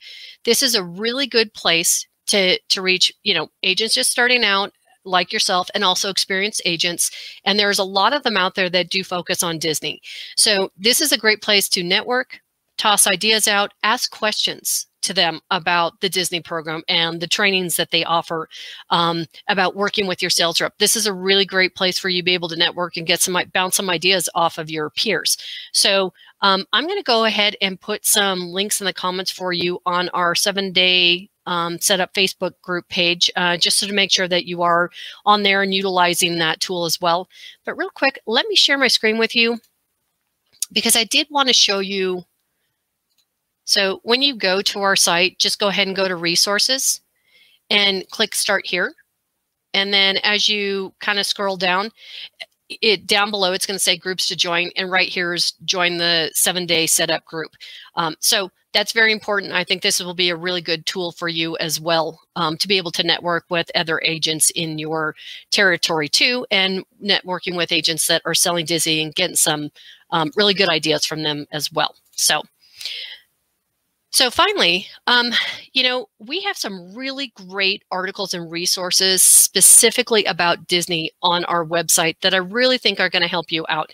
This 0.44 0.62
is 0.62 0.74
a 0.74 0.84
really 0.84 1.26
good 1.26 1.54
place 1.54 2.06
to 2.26 2.58
to 2.68 2.82
reach 2.82 3.12
you 3.22 3.34
know 3.34 3.48
agents 3.62 3.94
just 3.94 4.10
starting 4.10 4.44
out 4.44 4.72
like 5.04 5.32
yourself 5.32 5.70
and 5.74 5.84
also 5.84 6.10
experienced 6.10 6.62
agents. 6.64 7.10
And 7.44 7.58
there's 7.58 7.78
a 7.78 7.84
lot 7.84 8.12
of 8.12 8.22
them 8.22 8.36
out 8.36 8.54
there 8.54 8.70
that 8.70 8.90
do 8.90 9.02
focus 9.02 9.42
on 9.42 9.58
Disney. 9.58 10.00
So 10.36 10.70
this 10.76 11.00
is 11.00 11.12
a 11.12 11.18
great 11.18 11.42
place 11.42 11.68
to 11.70 11.82
network, 11.82 12.40
toss 12.80 13.06
ideas 13.06 13.46
out, 13.46 13.74
ask 13.82 14.10
questions 14.10 14.86
to 15.02 15.12
them 15.12 15.40
about 15.50 16.00
the 16.00 16.08
Disney 16.08 16.40
program 16.40 16.82
and 16.88 17.20
the 17.20 17.26
trainings 17.26 17.76
that 17.76 17.90
they 17.90 18.04
offer 18.04 18.48
um, 18.88 19.26
about 19.48 19.76
working 19.76 20.06
with 20.06 20.22
your 20.22 20.30
sales 20.30 20.62
rep. 20.62 20.72
This 20.78 20.96
is 20.96 21.06
a 21.06 21.12
really 21.12 21.44
great 21.44 21.74
place 21.74 21.98
for 21.98 22.08
you 22.08 22.22
to 22.22 22.24
be 22.24 22.32
able 22.32 22.48
to 22.48 22.56
network 22.56 22.96
and 22.96 23.06
get 23.06 23.20
some 23.20 23.36
bounce 23.52 23.76
some 23.76 23.90
ideas 23.90 24.30
off 24.34 24.56
of 24.56 24.70
your 24.70 24.88
peers. 24.88 25.36
So 25.72 26.14
um, 26.40 26.64
I'm 26.72 26.86
going 26.86 26.98
to 26.98 27.04
go 27.04 27.24
ahead 27.24 27.54
and 27.60 27.78
put 27.78 28.06
some 28.06 28.48
links 28.48 28.80
in 28.80 28.86
the 28.86 28.94
comments 28.94 29.30
for 29.30 29.52
you 29.52 29.80
on 29.84 30.08
our 30.10 30.34
seven 30.34 30.72
day 30.72 31.28
um, 31.44 31.78
setup 31.80 32.14
Facebook 32.14 32.52
group 32.62 32.88
page, 32.88 33.30
uh, 33.36 33.58
just 33.58 33.78
so 33.78 33.86
to 33.86 33.92
make 33.92 34.10
sure 34.10 34.28
that 34.28 34.46
you 34.46 34.62
are 34.62 34.90
on 35.26 35.42
there 35.42 35.62
and 35.62 35.74
utilizing 35.74 36.38
that 36.38 36.60
tool 36.60 36.86
as 36.86 36.98
well. 36.98 37.28
But 37.66 37.76
real 37.76 37.90
quick, 37.90 38.20
let 38.26 38.46
me 38.46 38.56
share 38.56 38.78
my 38.78 38.88
screen 38.88 39.18
with 39.18 39.34
you 39.34 39.58
because 40.72 40.96
I 40.96 41.04
did 41.04 41.26
want 41.30 41.48
to 41.48 41.54
show 41.54 41.80
you 41.80 42.24
so 43.70 44.00
when 44.02 44.20
you 44.20 44.34
go 44.34 44.62
to 44.62 44.80
our 44.80 44.96
site, 44.96 45.38
just 45.38 45.60
go 45.60 45.68
ahead 45.68 45.86
and 45.86 45.94
go 45.94 46.08
to 46.08 46.16
resources 46.16 47.00
and 47.70 48.04
click 48.10 48.34
start 48.34 48.66
here. 48.66 48.94
And 49.72 49.94
then 49.94 50.16
as 50.24 50.48
you 50.48 50.92
kind 50.98 51.20
of 51.20 51.26
scroll 51.26 51.56
down, 51.56 51.92
it 52.68 53.06
down 53.06 53.30
below, 53.30 53.52
it's 53.52 53.66
going 53.66 53.76
to 53.76 53.82
say 53.82 53.96
groups 53.96 54.26
to 54.26 54.34
join. 54.34 54.70
And 54.74 54.90
right 54.90 55.08
here 55.08 55.34
is 55.34 55.52
join 55.64 55.98
the 55.98 56.32
seven 56.34 56.66
day 56.66 56.88
setup 56.88 57.24
group. 57.24 57.52
Um, 57.94 58.16
so 58.18 58.50
that's 58.72 58.90
very 58.90 59.12
important. 59.12 59.52
I 59.52 59.62
think 59.62 59.82
this 59.82 60.02
will 60.02 60.14
be 60.14 60.30
a 60.30 60.36
really 60.36 60.62
good 60.62 60.84
tool 60.84 61.12
for 61.12 61.28
you 61.28 61.56
as 61.58 61.80
well 61.80 62.20
um, 62.34 62.56
to 62.56 62.66
be 62.66 62.76
able 62.76 62.90
to 62.90 63.06
network 63.06 63.44
with 63.50 63.70
other 63.76 64.00
agents 64.04 64.50
in 64.50 64.80
your 64.80 65.14
territory 65.52 66.08
too, 66.08 66.44
and 66.50 66.84
networking 67.00 67.56
with 67.56 67.70
agents 67.70 68.08
that 68.08 68.22
are 68.24 68.34
selling 68.34 68.66
Disney 68.66 69.00
and 69.00 69.14
getting 69.14 69.36
some 69.36 69.70
um, 70.10 70.32
really 70.34 70.54
good 70.54 70.68
ideas 70.68 71.06
from 71.06 71.22
them 71.22 71.46
as 71.52 71.70
well. 71.70 71.94
So 72.16 72.42
so 74.10 74.28
finally, 74.28 74.86
um, 75.06 75.30
you 75.72 75.84
know, 75.84 76.06
we 76.18 76.40
have 76.40 76.56
some 76.56 76.94
really 76.94 77.32
great 77.48 77.84
articles 77.92 78.34
and 78.34 78.50
resources 78.50 79.22
specifically 79.22 80.24
about 80.24 80.66
Disney 80.66 81.12
on 81.22 81.44
our 81.44 81.64
website 81.64 82.16
that 82.22 82.34
I 82.34 82.38
really 82.38 82.76
think 82.76 82.98
are 82.98 83.08
going 83.08 83.22
to 83.22 83.28
help 83.28 83.52
you 83.52 83.64
out. 83.68 83.92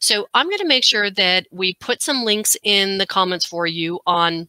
So 0.00 0.28
I'm 0.34 0.46
going 0.46 0.58
to 0.58 0.66
make 0.66 0.84
sure 0.84 1.10
that 1.10 1.46
we 1.50 1.74
put 1.74 2.00
some 2.00 2.22
links 2.24 2.56
in 2.62 2.98
the 2.98 3.06
comments 3.06 3.44
for 3.44 3.66
you 3.66 3.98
on 4.06 4.48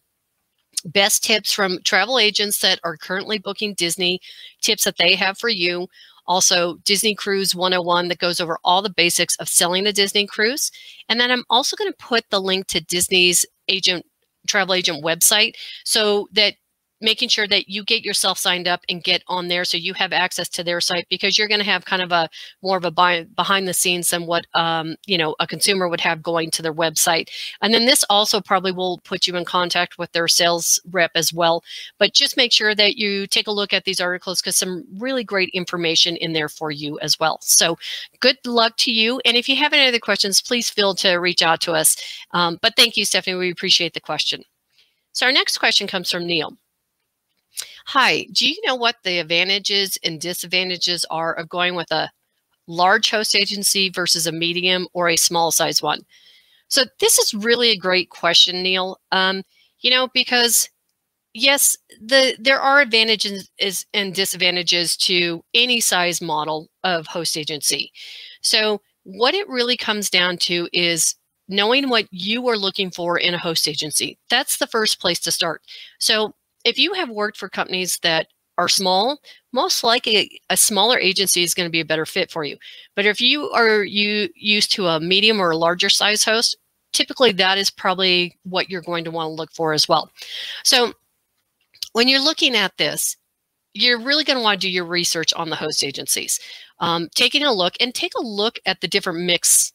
best 0.86 1.24
tips 1.24 1.52
from 1.52 1.80
travel 1.84 2.20
agents 2.20 2.60
that 2.60 2.80
are 2.84 2.96
currently 2.96 3.40
booking 3.40 3.74
Disney, 3.74 4.20
tips 4.62 4.84
that 4.84 4.98
they 4.98 5.16
have 5.16 5.40
for 5.40 5.50
you. 5.50 5.88
Also, 6.28 6.76
Disney 6.84 7.16
Cruise 7.16 7.56
101 7.56 8.10
that 8.10 8.20
goes 8.20 8.40
over 8.40 8.60
all 8.64 8.84
the 8.84 8.90
basics 8.90 9.36
of 9.38 9.48
selling 9.48 9.88
a 9.88 9.94
Disney 9.94 10.28
cruise. 10.28 10.72
And 11.10 11.20
then 11.20 11.32
I'm 11.32 11.46
also 11.50 11.76
going 11.76 11.92
to 11.92 11.98
put 11.98 12.26
the 12.30 12.42
link 12.42 12.68
to 12.68 12.82
Disney's 12.82 13.46
agent 13.68 14.06
travel 14.48 14.74
agent 14.74 15.04
website 15.04 15.54
so 15.84 16.28
that 16.34 16.56
making 17.02 17.30
sure 17.30 17.48
that 17.48 17.70
you 17.70 17.84
get 17.84 18.04
yourself 18.04 18.38
signed 18.38 18.68
up 18.68 18.82
and 18.90 19.04
get 19.04 19.24
on 19.28 19.48
there 19.48 19.66
so 19.66 19.78
you 19.78 19.94
have 19.94 20.12
access 20.12 20.50
to 20.50 20.64
their 20.64 20.82
site 20.82 21.08
because 21.10 21.38
you're 21.38 21.48
going 21.48 21.60
to 21.60 21.66
have 21.66 21.86
kind 21.86 22.02
of 22.02 22.12
a 22.12 22.30
more 22.62 22.78
of 22.78 22.86
a 22.86 23.26
behind 23.36 23.68
the 23.68 23.74
scenes 23.74 24.10
than 24.10 24.26
what 24.26 24.46
um, 24.54 24.96
you 25.06 25.18
know 25.18 25.36
a 25.40 25.48
consumer 25.48 25.88
would 25.88 26.02
have 26.02 26.24
going 26.24 26.50
to 26.52 26.62
their 26.62 26.74
website. 26.74 27.30
And 27.62 27.74
then 27.74 27.86
this 27.86 28.04
also 28.10 28.42
probably 28.42 28.72
will 28.72 29.00
put 29.04 29.28
you 29.28 29.36
in 29.36 29.46
contact 29.46 29.98
with 29.98 30.12
their 30.12 30.28
sales 30.28 30.80
rep 30.92 31.12
as 31.16 31.32
well. 31.32 31.64
But 32.00 32.14
just 32.14 32.38
make 32.38 32.52
sure 32.52 32.74
that 32.76 32.98
you 32.98 33.28
take 33.28 33.48
a 33.48 33.52
look 33.52 33.74
at 33.74 33.86
these 33.86 34.00
articles 34.00 34.42
because 34.42 34.58
some 34.58 34.84
really 34.98 35.24
great 35.24 35.50
information 35.54 36.16
in 36.18 36.34
there 36.34 36.50
for 36.50 36.72
you 36.72 37.00
as 37.00 37.20
well. 37.20 37.40
So 37.42 37.78
good 38.20 38.38
luck 38.46 38.78
to 38.78 38.92
you. 38.92 39.22
And 39.26 39.38
if 39.38 39.48
you 39.48 39.56
have 39.58 39.74
any 39.74 39.88
other 39.88 40.00
questions 40.00 40.42
please 40.42 40.70
feel 40.70 40.96
to 40.96 41.16
reach 41.16 41.42
out 41.42 41.62
to 41.62 41.74
us. 41.74 41.98
Um, 42.32 42.58
but 42.62 42.76
thank 42.76 42.98
you 42.98 43.06
stephanie. 43.06 43.36
We 43.36 43.52
appreciate 43.52 43.94
the 43.94 44.00
question. 44.00 44.44
So 45.12 45.26
our 45.26 45.32
next 45.32 45.58
question 45.58 45.88
comes 45.88 46.12
from 46.12 46.26
neil 46.26 46.58
Hi, 47.88 48.28
do 48.32 48.48
you 48.48 48.58
know 48.66 48.76
what 48.76 48.98
the 49.04 49.20
advantages 49.20 49.98
and 50.04 50.20
disadvantages 50.20 51.06
are 51.10 51.34
of 51.34 51.48
going 51.50 51.76
with 51.76 51.92
a 51.92 52.10
large 52.68 53.12
host 53.12 53.36
agency 53.36 53.90
versus 53.90 54.28
a 54.28 54.32
medium 54.32 54.88
or 54.94 55.10
a 55.10 55.18
small 55.18 55.52
size 55.52 55.82
one? 55.82 56.02
So 56.70 56.86
this 57.00 57.20
is 57.20 57.34
really 57.34 57.72
a 57.72 57.78
great 57.78 58.10
question, 58.10 58.64
Neil. 58.64 59.00
Um, 59.12 59.44
you 59.82 59.92
know, 59.92 60.10
because 60.14 60.70
yes, 61.34 61.78
the 62.02 62.36
there 62.40 62.62
are 62.62 62.82
advantages 62.82 63.50
and 63.94 64.16
disadvantages 64.16 64.98
to 64.98 65.44
any 65.54 65.82
size 65.82 66.22
model 66.22 66.70
of 66.84 67.08
host 67.08 67.38
agency. 67.38 67.92
So 68.42 68.82
what 69.04 69.36
it 69.36 69.50
really 69.50 69.78
comes 69.78 70.10
down 70.10 70.38
to 70.40 70.70
is 70.74 71.16
knowing 71.50 71.90
what 71.90 72.08
you 72.12 72.48
are 72.50 72.58
looking 72.58 72.92
for 72.92 73.18
in 73.18 73.34
a 73.34 73.40
host 73.40 73.68
agency. 73.68 74.18
That's 74.30 74.58
the 74.58 74.68
first 74.68 75.00
place 75.02 75.20
to 75.22 75.32
start. 75.32 75.62
So 76.00 76.34
if 76.68 76.78
you 76.78 76.94
have 76.94 77.10
worked 77.10 77.38
for 77.38 77.48
companies 77.48 77.98
that 78.04 78.28
are 78.58 78.68
small, 78.68 79.20
most 79.54 79.84
likely 79.84 80.42
a 80.50 80.58
smaller 80.58 81.00
agency 81.00 81.44
is 81.44 81.54
going 81.54 81.68
to 81.68 81.72
be 81.72 81.80
a 81.80 81.86
better 81.86 82.06
fit 82.06 82.30
for 82.30 82.44
you. 82.44 82.58
But 82.96 83.06
if 83.06 83.22
you 83.22 83.50
are 83.52 83.84
you 83.84 84.30
used 84.36 84.72
to 84.74 84.88
a 84.88 85.00
medium 85.00 85.40
or 85.40 85.52
a 85.52 85.58
larger 85.58 85.90
size 85.90 86.24
host, 86.26 86.58
typically 86.92 87.32
that 87.34 87.58
is 87.58 87.72
probably 87.72 88.38
what 88.44 88.70
you're 88.70 88.82
going 88.82 89.06
to 89.06 89.12
want 89.12 89.28
to 89.28 89.34
look 89.34 89.52
for 89.54 89.74
as 89.74 89.88
well. 89.88 90.10
So 90.64 90.94
when 91.94 92.08
you're 92.08 92.24
looking 92.24 92.56
at 92.56 92.76
this, 92.78 93.16
you're 93.74 94.00
really 94.00 94.24
going 94.24 94.38
to 94.38 94.44
want 94.44 94.60
to 94.60 94.68
do 94.68 94.72
your 94.72 94.86
research 94.86 95.34
on 95.34 95.50
the 95.50 95.56
host 95.56 95.84
agencies. 95.84 96.40
Um, 96.80 97.08
taking 97.16 97.44
a 97.44 97.54
look 97.54 97.76
and 97.80 97.94
take 97.94 98.14
a 98.18 98.22
look 98.22 98.60
at 98.66 98.82
the 98.82 98.88
different 98.88 99.22
mix 99.22 99.72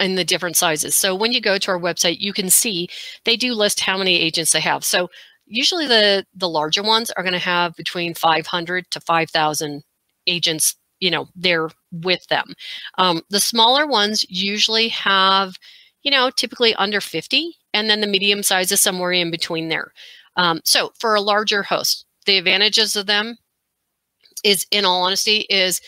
in 0.00 0.16
the 0.16 0.24
different 0.24 0.56
sizes. 0.56 0.94
So 0.94 1.14
when 1.14 1.32
you 1.32 1.40
go 1.40 1.58
to 1.58 1.70
our 1.70 1.78
website, 1.78 2.18
you 2.18 2.32
can 2.32 2.50
see 2.50 2.88
they 3.24 3.36
do 3.36 3.54
list 3.54 3.80
how 3.80 3.96
many 3.96 4.16
agents 4.16 4.52
they 4.52 4.60
have. 4.60 4.84
So 4.84 5.08
usually 5.52 5.86
the 5.86 6.24
the 6.34 6.48
larger 6.48 6.82
ones 6.82 7.10
are 7.12 7.22
going 7.22 7.32
to 7.32 7.38
have 7.38 7.76
between 7.76 8.14
500 8.14 8.90
to 8.90 9.00
5000 9.00 9.82
agents 10.26 10.76
you 11.00 11.10
know 11.10 11.28
there 11.34 11.68
with 11.90 12.26
them 12.28 12.54
um, 12.98 13.22
the 13.30 13.40
smaller 13.40 13.86
ones 13.86 14.24
usually 14.28 14.88
have 14.88 15.56
you 16.02 16.10
know, 16.10 16.30
typically 16.30 16.74
under 16.74 17.00
50. 17.00 17.56
And 17.74 17.88
then 17.88 18.00
the 18.00 18.06
medium 18.06 18.42
size 18.42 18.72
is 18.72 18.80
somewhere 18.80 19.12
in 19.12 19.30
between 19.30 19.68
there. 19.68 19.92
Um, 20.36 20.60
so 20.64 20.92
for 20.98 21.14
a 21.14 21.20
larger 21.20 21.62
host, 21.62 22.06
the 22.26 22.38
advantages 22.38 22.96
of 22.96 23.06
them 23.06 23.36
is, 24.44 24.66
in 24.70 24.84
all 24.84 25.02
honesty, 25.02 25.46
is 25.48 25.80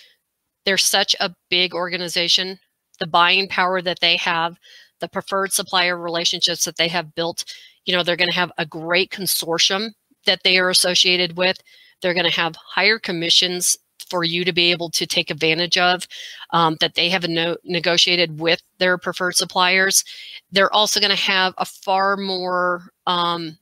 they're 0.64 0.78
such 0.78 1.14
a 1.20 1.34
big 1.50 1.74
organization. 1.74 2.58
The 3.00 3.06
buying 3.06 3.48
power 3.48 3.82
that 3.82 4.00
they 4.00 4.16
have, 4.16 4.56
the 5.00 5.08
preferred 5.08 5.52
supplier 5.52 5.98
relationships 5.98 6.64
that 6.64 6.76
they 6.76 6.88
have 6.88 7.14
built, 7.14 7.44
you 7.84 7.94
know, 7.94 8.02
they're 8.02 8.16
going 8.16 8.30
to 8.30 8.36
have 8.36 8.52
a 8.58 8.66
great 8.66 9.10
consortium 9.10 9.92
that 10.26 10.42
they 10.42 10.58
are 10.58 10.70
associated 10.70 11.36
with. 11.36 11.58
They're 12.00 12.14
going 12.14 12.30
to 12.30 12.40
have 12.40 12.56
higher 12.56 12.98
commissions 12.98 13.76
for 14.10 14.24
you 14.24 14.44
to 14.44 14.52
be 14.52 14.70
able 14.70 14.90
to 14.90 15.06
take 15.06 15.30
advantage 15.30 15.78
of 15.78 16.06
um, 16.50 16.76
that 16.80 16.94
they 16.94 17.08
have 17.08 17.26
no- 17.28 17.56
negotiated 17.64 18.38
with 18.38 18.62
their 18.78 18.98
preferred 18.98 19.34
suppliers. 19.34 20.04
They're 20.52 20.72
also 20.72 21.00
going 21.00 21.10
to 21.10 21.16
have 21.16 21.54
a 21.58 21.64
far 21.64 22.16
more, 22.16 22.82
um, 23.06 23.56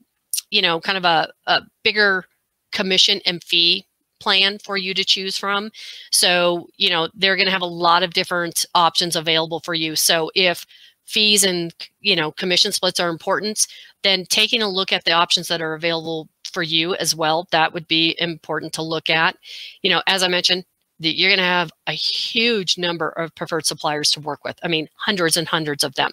you 0.51 0.61
know, 0.61 0.79
kind 0.79 0.97
of 0.97 1.05
a, 1.05 1.31
a 1.47 1.61
bigger 1.83 2.25
commission 2.71 3.21
and 3.25 3.43
fee 3.43 3.85
plan 4.19 4.57
for 4.59 4.77
you 4.77 4.93
to 4.93 5.03
choose 5.03 5.37
from. 5.37 5.69
So, 6.11 6.67
you 6.77 6.89
know, 6.89 7.09
they're 7.13 7.35
going 7.35 7.47
to 7.47 7.51
have 7.51 7.61
a 7.61 7.65
lot 7.65 8.03
of 8.03 8.13
different 8.13 8.65
options 8.73 9.15
available 9.15 9.59
for 9.59 9.73
you. 9.73 9.95
So, 9.95 10.31
if 10.33 10.65
fees 11.13 11.43
and, 11.43 11.73
you 12.01 12.15
know, 12.15 12.31
commission 12.31 12.71
splits 12.71 12.99
are 12.99 13.09
important, 13.09 13.67
then 14.01 14.25
taking 14.25 14.61
a 14.61 14.67
look 14.67 14.91
at 14.91 15.05
the 15.05 15.11
options 15.11 15.47
that 15.47 15.61
are 15.61 15.75
available 15.75 16.27
for 16.51 16.63
you 16.63 16.95
as 16.95 17.15
well, 17.15 17.47
that 17.51 17.73
would 17.73 17.87
be 17.87 18.15
important 18.19 18.73
to 18.73 18.81
look 18.81 19.09
at. 19.09 19.37
You 19.83 19.91
know, 19.91 20.01
as 20.07 20.23
I 20.23 20.27
mentioned, 20.27 20.65
you're 20.99 21.29
going 21.29 21.37
to 21.37 21.43
have 21.43 21.71
a 21.87 21.93
huge 21.93 22.77
number 22.77 23.09
of 23.09 23.33
preferred 23.35 23.65
suppliers 23.65 24.09
to 24.11 24.21
work 24.21 24.43
with. 24.43 24.57
I 24.63 24.67
mean, 24.67 24.87
hundreds 24.95 25.37
and 25.37 25.47
hundreds 25.47 25.83
of 25.83 25.95
them. 25.95 26.11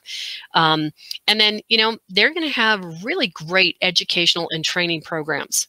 Um, 0.54 0.90
and 1.26 1.40
then, 1.40 1.60
you 1.68 1.78
know, 1.78 1.98
they're 2.08 2.34
going 2.34 2.46
to 2.46 2.54
have 2.54 3.04
really 3.04 3.28
great 3.28 3.76
educational 3.82 4.48
and 4.50 4.64
training 4.64 5.02
programs. 5.02 5.68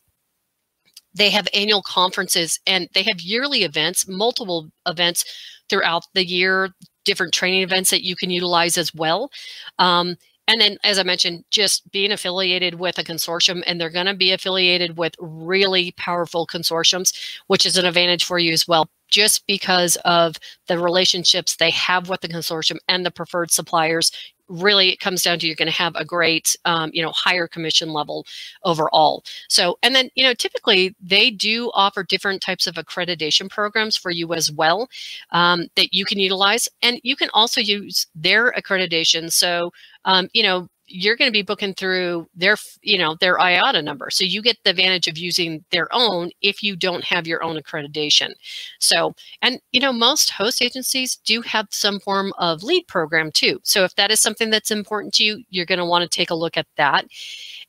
They 1.14 1.30
have 1.30 1.48
annual 1.54 1.82
conferences 1.82 2.60
and 2.66 2.88
they 2.94 3.04
have 3.04 3.22
yearly 3.22 3.64
events, 3.64 4.08
multiple 4.08 4.72
events 4.86 5.26
throughout 5.70 6.06
the 6.14 6.26
year, 6.26 6.70
different 7.06 7.34
training 7.34 7.62
events 7.62 7.90
that 7.90 8.04
you 8.04 8.16
can 8.16 8.30
utilize 8.30 8.78
as 8.78 8.94
well. 8.94 9.32
Um, 9.80 10.18
and 10.48 10.60
then, 10.60 10.78
as 10.84 11.00
I 11.00 11.04
mentioned, 11.04 11.46
just 11.50 11.90
being 11.92 12.12
affiliated 12.12 12.76
with 12.76 12.98
a 12.98 13.04
consortium, 13.04 13.64
and 13.66 13.80
they're 13.80 13.90
going 13.90 14.08
to 14.08 14.14
be 14.14 14.32
affiliated 14.32 14.98
with 14.98 15.16
really 15.20 15.92
powerful 15.94 16.48
consortiums, 16.48 17.14
which 17.48 17.66
is 17.66 17.78
an 17.78 17.86
advantage 17.86 18.26
for 18.26 18.40
you 18.40 18.52
as 18.52 18.68
well, 18.68 18.90
just 19.08 19.46
because 19.48 19.98
of 20.04 20.38
the 20.68 20.80
relationships 20.80 21.56
they 21.56 21.70
have 21.70 22.10
with 22.10 22.22
the 22.22 22.28
consortium 22.28 22.78
and 22.90 23.06
the 23.06 23.12
preferred 23.12 23.52
suppliers 23.52 24.12
really 24.52 24.90
it 24.90 25.00
comes 25.00 25.22
down 25.24 25.40
to 25.40 25.48
you're 25.48 25.56
going 25.56 25.68
to 25.68 25.74
have 25.74 25.96
a 25.96 26.06
great 26.06 26.56
um, 26.66 26.92
you 26.94 27.02
know 27.02 27.12
higher 27.12 27.48
commission 27.48 27.92
level 27.94 28.26
overall. 28.64 29.24
So 29.48 29.78
and 29.82 29.96
then 29.96 30.10
you 30.16 30.24
know 30.24 30.34
typically 30.34 30.96
they 31.02 31.32
do 31.32 31.72
offer 31.74 32.04
different 32.04 32.42
types 32.42 32.68
of 32.68 32.76
accreditation 32.76 33.50
programs 33.50 33.98
for 33.98 34.12
you 34.12 34.34
as 34.34 34.52
well 34.52 34.90
um, 35.32 35.68
that 35.76 35.94
you 35.94 36.06
can 36.06 36.20
utilize 36.20 36.68
and 36.82 37.00
you 37.04 37.16
can 37.16 37.30
also 37.34 37.62
use 37.62 38.08
their 38.16 38.52
accreditation. 38.52 39.32
So 39.32 39.72
um, 40.06 40.28
you 40.34 40.44
know 40.44 40.68
you're 40.92 41.16
going 41.16 41.30
to 41.30 41.34
be 41.34 41.42
booking 41.42 41.74
through 41.74 42.28
their 42.36 42.58
you 42.82 42.98
know 42.98 43.16
their 43.20 43.38
IATA 43.38 43.84
number. 43.84 44.10
So 44.10 44.24
you 44.24 44.42
get 44.42 44.58
the 44.64 44.72
advantage 44.72 45.08
of 45.08 45.18
using 45.18 45.64
their 45.72 45.88
own 45.92 46.32
if 46.42 46.62
you 46.62 46.76
don't 46.76 47.04
have 47.06 47.28
your 47.28 47.44
own 47.44 47.58
accreditation. 47.58 48.34
So 48.80 49.16
and 49.42 49.60
you 49.72 49.80
know 49.80 49.94
most 49.94 50.32
host 50.32 50.62
agencies 50.62 51.16
do 51.26 51.42
have 51.42 51.68
some 51.72 52.00
form 52.00 52.34
of 52.38 52.64
lead 52.64 52.88
program 52.88 53.32
too. 53.32 53.60
So 53.64 53.84
if 53.84 53.96
that 53.96 54.12
is 54.12 54.20
something 54.20 54.50
that's 54.50 54.72
important 54.72 55.14
to 55.16 55.24
you 55.24 55.44
you're 55.50 55.66
going 55.66 55.80
to 55.80 55.86
want 55.86 56.04
to 56.04 56.10
take 56.10 56.30
a 56.30 56.36
look 56.36 56.58
at 56.58 56.68
that. 56.78 57.06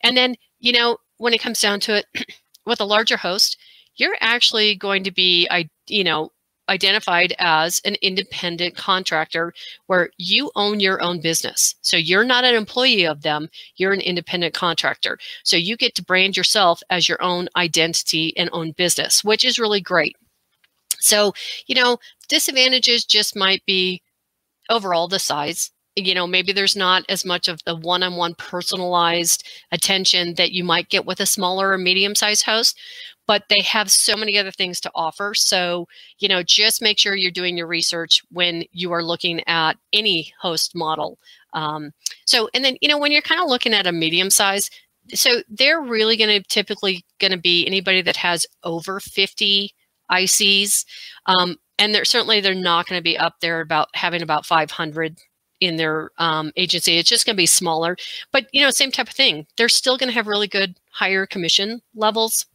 And 0.02 0.16
then 0.16 0.36
you 0.60 0.72
know 0.72 0.98
when 1.18 1.34
it 1.34 1.40
comes 1.40 1.60
down 1.60 1.80
to 1.80 1.98
it 1.98 2.06
with 2.66 2.80
a 2.80 2.84
larger 2.84 3.16
host 3.16 3.56
you're 3.96 4.16
actually 4.20 4.74
going 4.74 5.04
to 5.04 5.10
be 5.10 5.46
i 5.50 5.68
you 5.86 6.04
know 6.04 6.30
identified 6.68 7.34
as 7.38 7.80
an 7.84 7.96
independent 8.02 8.76
contractor 8.76 9.52
where 9.86 10.10
you 10.16 10.50
own 10.54 10.80
your 10.80 11.02
own 11.02 11.20
business. 11.20 11.74
So 11.82 11.96
you're 11.96 12.24
not 12.24 12.44
an 12.44 12.54
employee 12.54 13.04
of 13.04 13.22
them, 13.22 13.48
you're 13.76 13.92
an 13.92 14.00
independent 14.00 14.54
contractor. 14.54 15.18
So 15.44 15.56
you 15.56 15.76
get 15.76 15.94
to 15.96 16.04
brand 16.04 16.36
yourself 16.36 16.82
as 16.90 17.08
your 17.08 17.22
own 17.22 17.48
identity 17.56 18.36
and 18.36 18.48
own 18.52 18.72
business, 18.72 19.24
which 19.24 19.44
is 19.44 19.58
really 19.58 19.80
great. 19.80 20.16
So, 21.00 21.34
you 21.66 21.74
know, 21.74 21.98
disadvantages 22.28 23.04
just 23.04 23.34
might 23.34 23.64
be 23.66 24.02
overall 24.70 25.08
the 25.08 25.18
size. 25.18 25.70
You 25.96 26.14
know, 26.14 26.26
maybe 26.26 26.52
there's 26.52 26.76
not 26.76 27.04
as 27.10 27.24
much 27.24 27.48
of 27.48 27.62
the 27.64 27.76
one 27.76 28.02
on 28.02 28.16
one 28.16 28.34
personalized 28.36 29.46
attention 29.72 30.34
that 30.36 30.52
you 30.52 30.64
might 30.64 30.88
get 30.88 31.04
with 31.04 31.20
a 31.20 31.26
smaller 31.26 31.72
or 31.72 31.78
medium 31.78 32.14
sized 32.14 32.44
host 32.44 32.78
but 33.26 33.44
they 33.48 33.60
have 33.60 33.90
so 33.90 34.16
many 34.16 34.38
other 34.38 34.50
things 34.50 34.80
to 34.80 34.90
offer. 34.94 35.34
So, 35.34 35.86
you 36.18 36.28
know, 36.28 36.42
just 36.42 36.82
make 36.82 36.98
sure 36.98 37.14
you're 37.14 37.30
doing 37.30 37.56
your 37.56 37.66
research 37.66 38.22
when 38.30 38.64
you 38.72 38.92
are 38.92 39.02
looking 39.02 39.42
at 39.46 39.74
any 39.92 40.32
host 40.40 40.74
model. 40.74 41.18
Um, 41.52 41.92
so, 42.24 42.48
and 42.54 42.64
then, 42.64 42.76
you 42.80 42.88
know, 42.88 42.98
when 42.98 43.12
you're 43.12 43.22
kind 43.22 43.40
of 43.40 43.48
looking 43.48 43.74
at 43.74 43.86
a 43.86 43.92
medium 43.92 44.30
size, 44.30 44.70
so 45.14 45.42
they're 45.48 45.80
really 45.80 46.16
going 46.16 46.30
to 46.30 46.48
typically 46.48 47.04
going 47.18 47.32
to 47.32 47.38
be 47.38 47.66
anybody 47.66 48.02
that 48.02 48.16
has 48.16 48.46
over 48.64 49.00
50 49.00 49.74
ICs. 50.10 50.84
Um, 51.26 51.56
and 51.78 51.94
they're 51.94 52.04
certainly 52.04 52.40
they're 52.40 52.54
not 52.54 52.86
going 52.86 52.98
to 52.98 53.02
be 53.02 53.18
up 53.18 53.40
there 53.40 53.60
about 53.60 53.88
having 53.94 54.22
about 54.22 54.46
500 54.46 55.18
in 55.60 55.76
their 55.76 56.10
um, 56.18 56.52
agency. 56.56 56.98
It's 56.98 57.08
just 57.08 57.24
going 57.24 57.34
to 57.34 57.40
be 57.40 57.46
smaller, 57.46 57.96
but 58.32 58.46
you 58.52 58.62
know, 58.62 58.70
same 58.70 58.90
type 58.90 59.08
of 59.08 59.14
thing. 59.14 59.46
They're 59.56 59.68
still 59.68 59.96
going 59.96 60.08
to 60.08 60.14
have 60.14 60.26
really 60.26 60.48
good 60.48 60.76
higher 60.90 61.24
commission 61.24 61.80
levels 61.94 62.46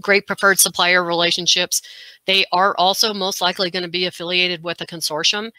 great 0.00 0.26
preferred 0.26 0.58
supplier 0.58 1.04
relationships. 1.04 1.82
They 2.26 2.44
are 2.52 2.74
also 2.78 3.14
most 3.14 3.40
likely 3.40 3.70
going 3.70 3.84
to 3.84 3.88
be 3.88 4.06
affiliated 4.06 4.62
with 4.62 4.80
a 4.80 4.86
consortium. 4.86 5.50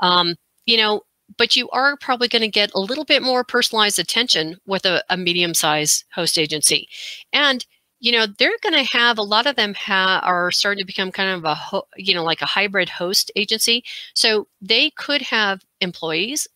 Um, 0.00 0.36
you 0.66 0.76
know, 0.76 1.02
but 1.38 1.56
you 1.56 1.68
are 1.70 1.96
probably 1.96 2.28
going 2.28 2.42
to 2.42 2.48
get 2.48 2.70
a 2.74 2.80
little 2.80 3.04
bit 3.04 3.22
more 3.22 3.44
personalized 3.44 3.98
attention 3.98 4.58
with 4.66 4.84
a, 4.84 5.02
a 5.08 5.16
medium-sized 5.16 6.04
host 6.12 6.38
agency. 6.38 6.88
And 7.32 7.64
you 8.04 8.12
know 8.12 8.26
they're 8.38 8.58
going 8.62 8.74
to 8.74 8.96
have 8.96 9.16
a 9.16 9.22
lot 9.22 9.46
of 9.46 9.56
them 9.56 9.74
are 9.88 10.50
starting 10.50 10.82
to 10.82 10.86
become 10.86 11.10
kind 11.10 11.30
of 11.30 11.44
a 11.44 11.80
you 11.96 12.14
know 12.14 12.22
like 12.22 12.42
a 12.42 12.46
hybrid 12.46 12.88
host 12.90 13.30
agency 13.34 13.82
so 14.14 14.46
they 14.60 14.90
could 14.90 15.22
have 15.22 15.62
employees 15.80 16.46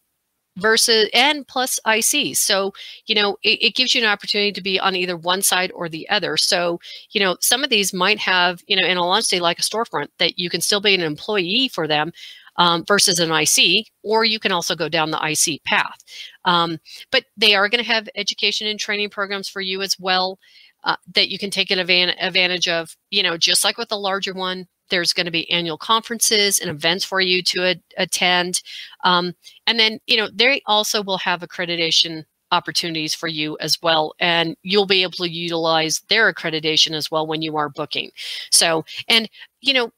versus 0.58 1.08
and 1.14 1.46
plus 1.46 1.78
IC. 1.86 2.36
So, 2.36 2.72
you 3.06 3.14
know, 3.14 3.36
it, 3.42 3.62
it, 3.62 3.74
gives 3.74 3.94
you 3.94 4.02
an 4.02 4.08
opportunity 4.08 4.52
to 4.52 4.60
be 4.60 4.78
on 4.78 4.96
either 4.96 5.16
one 5.16 5.42
side 5.42 5.70
or 5.74 5.88
the 5.88 6.08
other. 6.08 6.36
So, 6.36 6.80
you 7.10 7.20
know, 7.20 7.36
some 7.40 7.64
of 7.64 7.70
these 7.70 7.94
might 7.94 8.18
have, 8.18 8.62
you 8.66 8.76
know, 8.76 8.86
in 8.86 8.98
all 8.98 9.10
honesty, 9.10 9.40
like 9.40 9.58
a 9.58 9.62
storefront 9.62 10.08
that 10.18 10.38
you 10.38 10.50
can 10.50 10.60
still 10.60 10.80
be 10.80 10.94
an 10.94 11.00
employee 11.00 11.70
for 11.72 11.86
them 11.86 12.12
um, 12.56 12.84
versus 12.86 13.20
an 13.20 13.30
IC, 13.30 13.86
or 14.02 14.24
you 14.24 14.40
can 14.40 14.52
also 14.52 14.74
go 14.74 14.88
down 14.88 15.10
the 15.10 15.22
IC 15.24 15.62
path. 15.64 15.98
Um, 16.44 16.78
but 17.12 17.24
they 17.36 17.54
are 17.54 17.68
going 17.68 17.82
to 17.82 17.90
have 17.90 18.08
education 18.16 18.66
and 18.66 18.78
training 18.78 19.10
programs 19.10 19.48
for 19.48 19.60
you 19.60 19.80
as 19.80 19.96
well. 19.98 20.38
Uh, 20.84 20.94
that 21.12 21.28
you 21.28 21.40
can 21.40 21.50
take 21.50 21.72
an 21.72 21.80
advantage 21.80 22.68
of, 22.68 22.96
you 23.10 23.20
know, 23.20 23.36
just 23.36 23.64
like 23.64 23.76
with 23.76 23.88
the 23.88 23.98
larger 23.98 24.32
one, 24.32 24.68
there's 24.90 25.12
going 25.12 25.26
to 25.26 25.32
be 25.32 25.50
annual 25.50 25.78
conferences 25.78 26.58
and 26.58 26.70
events 26.70 27.04
for 27.04 27.20
you 27.20 27.42
to 27.42 27.70
a- 27.70 27.82
attend. 27.96 28.62
Um, 29.04 29.34
and 29.66 29.78
then, 29.78 30.00
you 30.06 30.16
know, 30.16 30.28
they 30.32 30.62
also 30.66 31.02
will 31.02 31.18
have 31.18 31.40
accreditation 31.40 32.24
opportunities 32.50 33.14
for 33.14 33.28
you 33.28 33.56
as 33.60 33.80
well. 33.82 34.14
And 34.20 34.56
you'll 34.62 34.86
be 34.86 35.02
able 35.02 35.12
to 35.12 35.30
utilize 35.30 36.00
their 36.08 36.32
accreditation 36.32 36.92
as 36.92 37.10
well 37.10 37.26
when 37.26 37.42
you 37.42 37.56
are 37.56 37.68
booking. 37.68 38.10
So, 38.50 38.84
and, 39.08 39.28
you 39.60 39.74
know, 39.74 39.92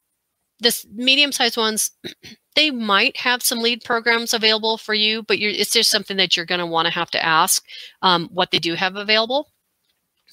this 0.59 0.87
medium 0.95 1.33
sized 1.33 1.57
ones, 1.57 1.91
they 2.57 2.71
might 2.71 3.17
have 3.17 3.43
some 3.43 3.61
lead 3.61 3.83
programs 3.85 4.35
available 4.35 4.77
for 4.77 4.93
you, 4.93 5.23
but 5.23 5.39
it's 5.39 5.73
just 5.73 5.91
something 5.91 6.17
that 6.17 6.37
you're 6.37 6.47
going 6.47 6.59
to 6.59 6.67
want 6.67 6.87
to 6.87 6.93
have 6.93 7.11
to 7.13 7.25
ask 7.25 7.65
um, 8.03 8.29
what 8.33 8.51
they 8.51 8.59
do 8.59 8.75
have 8.75 8.97
available. 8.97 9.49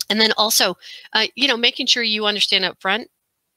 And 0.10 0.20
then 0.20 0.32
also, 0.38 0.76
uh, 1.14 1.28
you 1.36 1.48
know, 1.48 1.58
making 1.58 1.86
sure 1.86 2.04
you 2.04 2.26
understand 2.26 2.66
up 2.66 2.82
front 2.82 3.10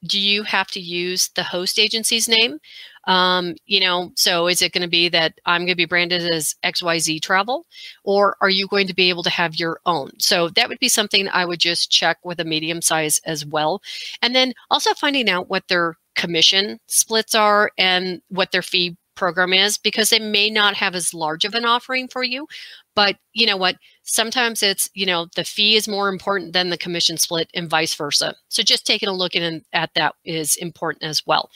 do 0.05 0.19
you 0.19 0.43
have 0.45 0.69
to 0.69 0.81
use 0.81 1.29
the 1.35 1.43
host 1.43 1.79
agency's 1.79 2.29
name? 2.29 2.59
Um, 3.07 3.55
you 3.67 3.81
know, 3.81 4.13
so 4.15 4.47
is 4.47 4.63
it 4.63 4.73
going 4.73 4.83
to 4.83 4.89
be 4.89 5.09
that 5.09 5.35
I'm 5.47 5.63
going 5.63 5.69
to 5.69 5.75
be 5.75 5.87
branded 5.87 6.31
as 6.31 6.55
XYZ 6.65 7.23
Travel, 7.23 7.67
or 8.05 8.37
are 8.41 8.51
you 8.51 8.67
going 8.67 8.87
to 8.87 8.95
be 8.95 9.09
able 9.09 9.23
to 9.23 9.31
have 9.31 9.57
your 9.57 9.81
own? 9.87 10.11
So 10.19 10.49
that 10.51 10.69
would 10.69 10.79
be 10.79 10.89
something 10.89 11.29
I 11.29 11.45
would 11.45 11.61
just 11.61 11.91
check 11.91 12.19
with 12.25 12.41
a 12.41 12.45
medium 12.45 12.83
size 12.83 13.21
as 13.25 13.45
well. 13.45 13.83
And 14.23 14.35
then 14.35 14.53
also 14.71 14.95
finding 14.95 15.29
out 15.29 15.49
what 15.49 15.69
their 15.69 15.97
commission 16.15 16.79
splits 16.87 17.35
are 17.35 17.73
and 17.79 18.21
what 18.29 18.53
their 18.53 18.63
fee 18.63 18.97
program 19.15 19.53
is 19.53 19.77
because 19.77 20.11
they 20.11 20.19
may 20.19 20.49
not 20.49 20.75
have 20.75 20.95
as 20.95 21.13
large 21.13 21.45
of 21.45 21.55
an 21.55 21.65
offering 21.65 22.09
for 22.09 22.23
you 22.23 22.47
but 22.95 23.17
you 23.33 23.47
know 23.47 23.57
what 23.57 23.77
sometimes 24.11 24.63
it's 24.63 24.89
you 24.95 25.07
know 25.07 25.27
the 25.37 25.45
fee 25.45 25.77
is 25.77 25.89
more 25.89 26.09
important 26.09 26.53
than 26.53 26.71
the 26.71 26.79
commission 26.79 27.17
split 27.17 27.51
and 27.55 27.71
vice 27.71 27.95
versa. 27.95 28.35
So 28.49 28.63
just 28.63 28.87
taking 28.87 29.09
a 29.09 29.13
look 29.15 29.35
in, 29.35 29.63
at 29.73 29.91
that 29.95 30.15
is 30.25 30.57
important 30.57 31.05
as 31.05 31.27
well. 31.27 31.51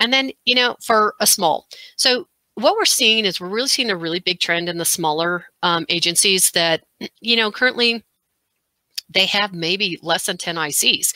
And 0.00 0.12
then 0.12 0.30
you 0.44 0.54
know 0.54 0.76
for 0.82 1.14
a 1.20 1.26
small 1.26 1.66
so 1.96 2.26
what 2.58 2.74
we're 2.76 2.84
seeing 2.84 3.24
is 3.24 3.40
we're 3.40 3.48
really 3.48 3.68
seeing 3.68 3.90
a 3.90 3.96
really 3.96 4.18
big 4.18 4.40
trend 4.40 4.68
in 4.68 4.78
the 4.78 4.84
smaller 4.84 5.46
um, 5.62 5.86
agencies 5.88 6.50
that, 6.50 6.82
you 7.20 7.36
know, 7.36 7.52
currently 7.52 8.02
they 9.08 9.26
have 9.26 9.54
maybe 9.54 9.96
less 10.02 10.26
than 10.26 10.36
10 10.36 10.56
ICs, 10.56 11.14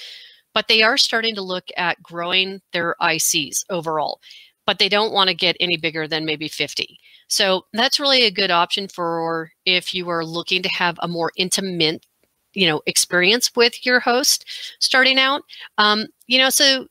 but 0.54 0.68
they 0.68 0.82
are 0.82 0.96
starting 0.96 1.34
to 1.34 1.42
look 1.42 1.64
at 1.76 2.00
growing 2.00 2.60
their 2.72 2.94
ICs 3.02 3.64
overall, 3.70 4.20
but 4.66 4.78
they 4.78 4.88
don't 4.88 5.12
want 5.12 5.28
to 5.28 5.35
get 5.35 5.57
any 5.61 5.76
bigger 5.76 6.07
than 6.07 6.25
maybe 6.25 6.49
50. 6.49 6.99
So 7.28 7.66
that's 7.73 7.99
really 7.99 8.25
a 8.25 8.31
good 8.31 8.50
option 8.50 8.88
for 8.88 9.50
if 9.64 9.95
you 9.95 10.09
are 10.09 10.25
looking 10.25 10.62
to 10.62 10.69
have 10.69 10.99
a 11.02 11.09
more 11.09 11.33
intimate 11.37 12.04
you 12.54 12.66
know 12.66 12.83
experience 12.87 13.50
with 13.57 13.85
your 13.85 14.00
host 14.00 14.45
starting 14.78 15.19
out 15.19 15.42
um, 15.78 16.07
you 16.26 16.38
know 16.38 16.50
so 16.50 16.87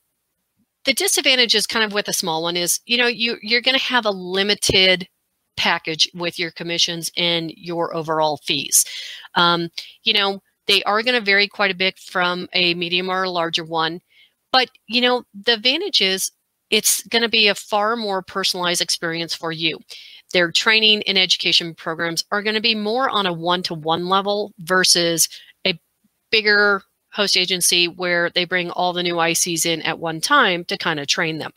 the 0.86 0.94
disadvantage 0.94 1.54
is 1.54 1.68
kind 1.68 1.86
of 1.86 1.94
with 1.94 2.08
a 2.08 2.14
small 2.14 2.44
one 2.44 2.58
is 2.58 2.80
you 2.86 2.98
know 2.98 3.08
you 3.08 3.38
you're 3.42 3.62
going 3.62 3.78
to 3.78 3.84
have 3.84 4.06
a 4.06 4.12
limited 4.12 5.08
package 5.58 6.10
with 6.16 6.40
your 6.40 6.52
commissions 6.52 7.12
and 7.18 7.52
your 7.56 7.96
overall 7.96 8.38
fees 8.44 8.86
um, 9.36 9.70
you 10.04 10.14
know 10.14 10.42
they 10.68 10.82
are 10.84 11.04
going 11.04 11.18
to 11.18 11.26
vary 11.26 11.48
quite 11.48 11.72
a 11.72 11.76
bit 11.76 11.98
from 12.00 12.48
a 12.54 12.74
medium 12.74 13.10
or 13.10 13.24
a 13.24 13.30
larger 13.30 13.64
one 13.64 14.00
but 14.52 14.70
you 14.88 15.02
know 15.02 15.24
the 15.46 15.54
advantage 15.54 16.02
is 16.02 16.32
it's 16.72 17.04
going 17.08 17.22
to 17.22 17.30
be 17.30 17.48
a 17.48 17.56
far 17.56 17.96
more 17.96 18.24
personalized 18.24 18.82
experience 18.82 19.36
for 19.36 19.52
you 19.52 19.78
their 20.32 20.52
training 20.52 21.04
and 21.04 21.18
education 21.18 21.74
programs 21.76 22.24
are 22.32 22.42
going 22.42 22.56
to 22.56 22.62
be 22.62 22.76
more 22.76 23.10
on 23.10 23.26
a 23.26 23.34
one-to-one 23.34 24.08
level 24.08 24.54
versus 24.60 25.28
a 25.66 25.80
bigger 26.32 26.82
host 27.12 27.38
agency 27.38 27.88
where 27.88 28.30
they 28.30 28.46
bring 28.46 28.72
all 28.72 28.94
the 28.94 29.04
new 29.04 29.16
ICs 29.16 29.66
in 29.66 29.82
at 29.82 30.00
one 30.00 30.22
time 30.22 30.64
to 30.66 30.78
kind 30.78 31.00
of 31.00 31.08
train 31.08 31.38
them. 31.38 31.52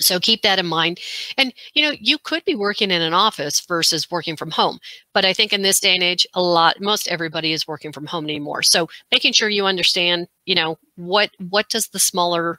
So 0.00 0.18
keep 0.18 0.42
that 0.42 0.58
in 0.58 0.66
mind. 0.66 0.98
And 1.38 1.52
you 1.74 1.84
know, 1.84 1.94
you 2.00 2.18
could 2.18 2.44
be 2.44 2.56
working 2.56 2.90
in 2.90 3.00
an 3.00 3.14
office 3.14 3.60
versus 3.60 4.10
working 4.10 4.36
from 4.36 4.50
home. 4.50 4.80
But 5.12 5.24
I 5.24 5.32
think 5.32 5.52
in 5.52 5.62
this 5.62 5.78
day 5.78 5.94
and 5.94 6.02
age, 6.02 6.26
a 6.34 6.42
lot 6.42 6.80
most 6.80 7.06
everybody 7.06 7.52
is 7.52 7.68
working 7.68 7.92
from 7.92 8.06
home 8.06 8.24
anymore. 8.24 8.62
So 8.62 8.88
making 9.12 9.34
sure 9.34 9.48
you 9.48 9.66
understand, 9.66 10.26
you 10.46 10.56
know, 10.56 10.78
what 10.96 11.30
what 11.38 11.68
does 11.68 11.88
the 11.88 12.00
smaller 12.00 12.58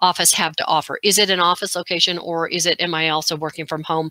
office 0.00 0.32
have 0.34 0.56
to 0.56 0.66
offer? 0.66 0.98
Is 1.02 1.18
it 1.18 1.30
an 1.30 1.40
office 1.40 1.74
location 1.74 2.18
or 2.18 2.48
is 2.48 2.66
it 2.66 2.80
am 2.80 2.94
I 2.94 3.08
also 3.08 3.36
working 3.36 3.66
from 3.66 3.82
home? 3.84 4.10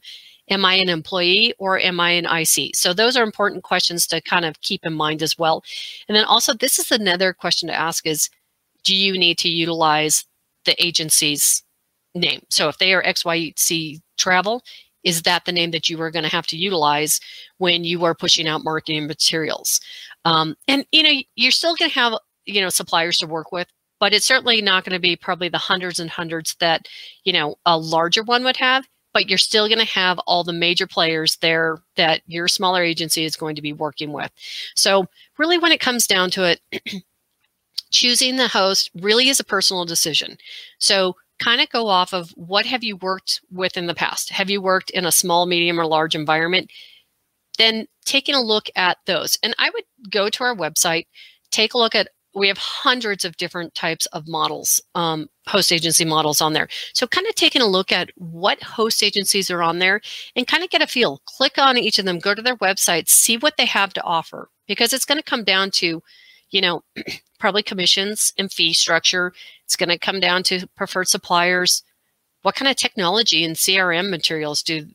Am 0.50 0.64
I 0.64 0.76
an 0.76 0.90
employee 0.90 1.54
or 1.58 1.80
am 1.80 2.00
I 2.00 2.12
an 2.12 2.26
IC? 2.26 2.76
So 2.76 2.94
those 2.94 3.18
are 3.18 3.24
important 3.24 3.64
questions 3.64 4.06
to 4.08 4.22
kind 4.22 4.46
of 4.46 4.62
keep 4.62 4.86
in 4.86 4.94
mind 4.94 5.24
as 5.24 5.38
well. 5.38 5.64
And 6.08 6.16
then 6.16 6.26
also, 6.26 6.54
this 6.54 6.78
is 6.78 6.92
another 6.92 7.34
question 7.34 7.68
to 7.70 7.76
ask 7.76 8.06
is, 8.06 8.30
do 8.84 8.96
you 8.96 9.18
need 9.18 9.38
to 9.40 9.50
utilize 9.50 10.26
the 10.66 10.76
agency's 10.84 11.64
name? 12.14 12.42
So 12.50 12.70
if 12.70 12.78
they 12.78 12.94
are 12.94 13.02
XYZ 13.02 14.02
Travel, 14.18 14.62
is 15.04 15.24
that 15.24 15.46
the 15.46 15.52
name 15.52 15.72
that 15.72 15.90
you 15.90 16.00
are 16.02 16.12
going 16.12 16.24
to 16.24 16.30
have 16.30 16.48
to 16.48 16.58
utilize 16.58 17.20
when 17.58 17.84
you 17.84 18.04
are 18.06 18.16
pushing 18.16 18.48
out 18.48 18.64
marketing 18.64 19.08
materials? 19.08 19.80
Um, 20.26 20.56
and, 20.68 20.86
you 20.92 21.04
know, 21.04 21.22
you're 21.36 21.52
still 21.52 21.76
going 21.76 21.90
to 21.90 21.96
have, 21.96 22.14
you 22.46 22.62
know, 22.62 22.70
suppliers 22.70 23.20
to 23.20 23.28
work 23.28 23.52
with, 23.52 23.68
but 24.00 24.14
it's 24.14 24.26
certainly 24.26 24.62
not 24.62 24.84
going 24.84 24.94
to 24.94 25.00
be 25.00 25.16
probably 25.16 25.50
the 25.50 25.58
hundreds 25.58 26.00
and 26.00 26.10
hundreds 26.10 26.56
that, 26.56 26.88
you 27.24 27.34
know, 27.34 27.56
a 27.66 27.78
larger 27.78 28.24
one 28.24 28.44
would 28.44 28.58
have 28.58 28.86
but 29.16 29.30
you're 29.30 29.38
still 29.38 29.70
going 29.70 29.80
to 29.80 29.86
have 29.86 30.20
all 30.28 30.44
the 30.44 30.52
major 30.52 30.86
players 30.86 31.38
there 31.38 31.78
that 31.96 32.22
your 32.28 32.50
smaller 32.50 32.84
agency 32.84 33.24
is 33.24 33.38
going 33.38 33.56
to 33.56 33.62
be 33.62 33.72
working 33.72 34.12
with. 34.12 34.30
So, 34.76 35.06
really, 35.38 35.58
when 35.58 35.72
it 35.72 35.80
comes 35.80 36.06
down 36.06 36.32
to 36.32 36.44
it, 36.44 36.60
choosing 37.92 38.36
the 38.36 38.50
host 38.50 38.92
really 38.94 39.30
is 39.30 39.40
a 39.40 39.46
personal 39.46 39.86
decision. 39.86 40.38
So, 40.80 41.16
kind 41.42 41.62
of 41.62 41.70
go 41.70 41.88
off 41.88 42.14
of 42.14 42.32
what 42.32 42.66
have 42.66 42.84
you 42.84 42.98
worked 42.98 43.40
with 43.50 43.78
in 43.78 43.88
the 43.88 43.96
past? 43.96 44.32
Have 44.32 44.50
you 44.50 44.62
worked 44.62 44.90
in 44.90 45.06
a 45.06 45.14
small, 45.14 45.46
medium, 45.46 45.80
or 45.80 45.86
large 45.86 46.14
environment? 46.14 46.70
Then 47.58 47.88
taking 48.04 48.36
a 48.36 48.42
look 48.42 48.70
at 48.76 48.98
those. 49.06 49.40
And 49.42 49.56
I 49.58 49.70
would 49.70 49.86
go 50.10 50.28
to 50.28 50.44
our 50.44 50.56
website, 50.56 51.08
take 51.52 51.74
a 51.74 51.78
look 51.78 51.96
at 51.96 52.10
we 52.36 52.50
have 52.50 52.58
hundreds 52.58 53.24
of 53.24 53.38
different 53.38 53.74
types 53.74 54.06
of 54.08 54.28
models, 54.28 54.82
um, 54.94 55.28
host 55.48 55.72
agency 55.72 56.04
models 56.04 56.42
on 56.42 56.54
there. 56.54 56.68
So 56.94 57.08
kind 57.08 57.26
of 57.28 57.36
taking 57.36 57.62
a 57.62 57.68
look 57.68 57.92
at 57.92 58.12
what 58.16 58.62
host 58.62 59.02
agencies 59.02 59.50
are 59.50 59.64
on 59.64 59.80
there 59.80 60.02
and 60.36 60.46
kind 60.46 60.64
of 60.64 60.70
get 60.70 60.82
a 60.82 60.88
feel. 60.88 61.22
Click 61.26 61.58
on 61.58 61.78
each 61.78 61.98
of 61.98 62.06
them, 62.06 62.20
go 62.20 62.36
to 62.36 62.42
their 62.42 62.58
website, 62.58 63.08
see 63.08 63.38
what 63.38 63.56
they 63.58 63.66
have 63.66 63.94
to 63.94 64.04
offer 64.04 64.50
because 64.68 64.92
it's 64.92 65.06
going 65.06 65.18
to 65.18 65.24
come 65.24 65.46
down 65.46 65.72
to, 65.72 66.04
you 66.50 66.62
know, 66.62 66.84
probably 67.40 67.64
commissions 67.64 68.34
and 68.38 68.52
fee 68.52 68.74
structure. 68.74 69.34
It's 69.64 69.78
going 69.78 69.90
to 69.90 69.98
come 69.98 70.20
down 70.20 70.44
to 70.44 70.68
preferred 70.76 71.08
suppliers. 71.08 71.84
What 72.42 72.56
kind 72.56 72.70
of 72.70 72.76
technology 72.76 73.44
and 73.46 73.56
CRM 73.56 74.10
materials 74.10 74.62
do 74.62 74.86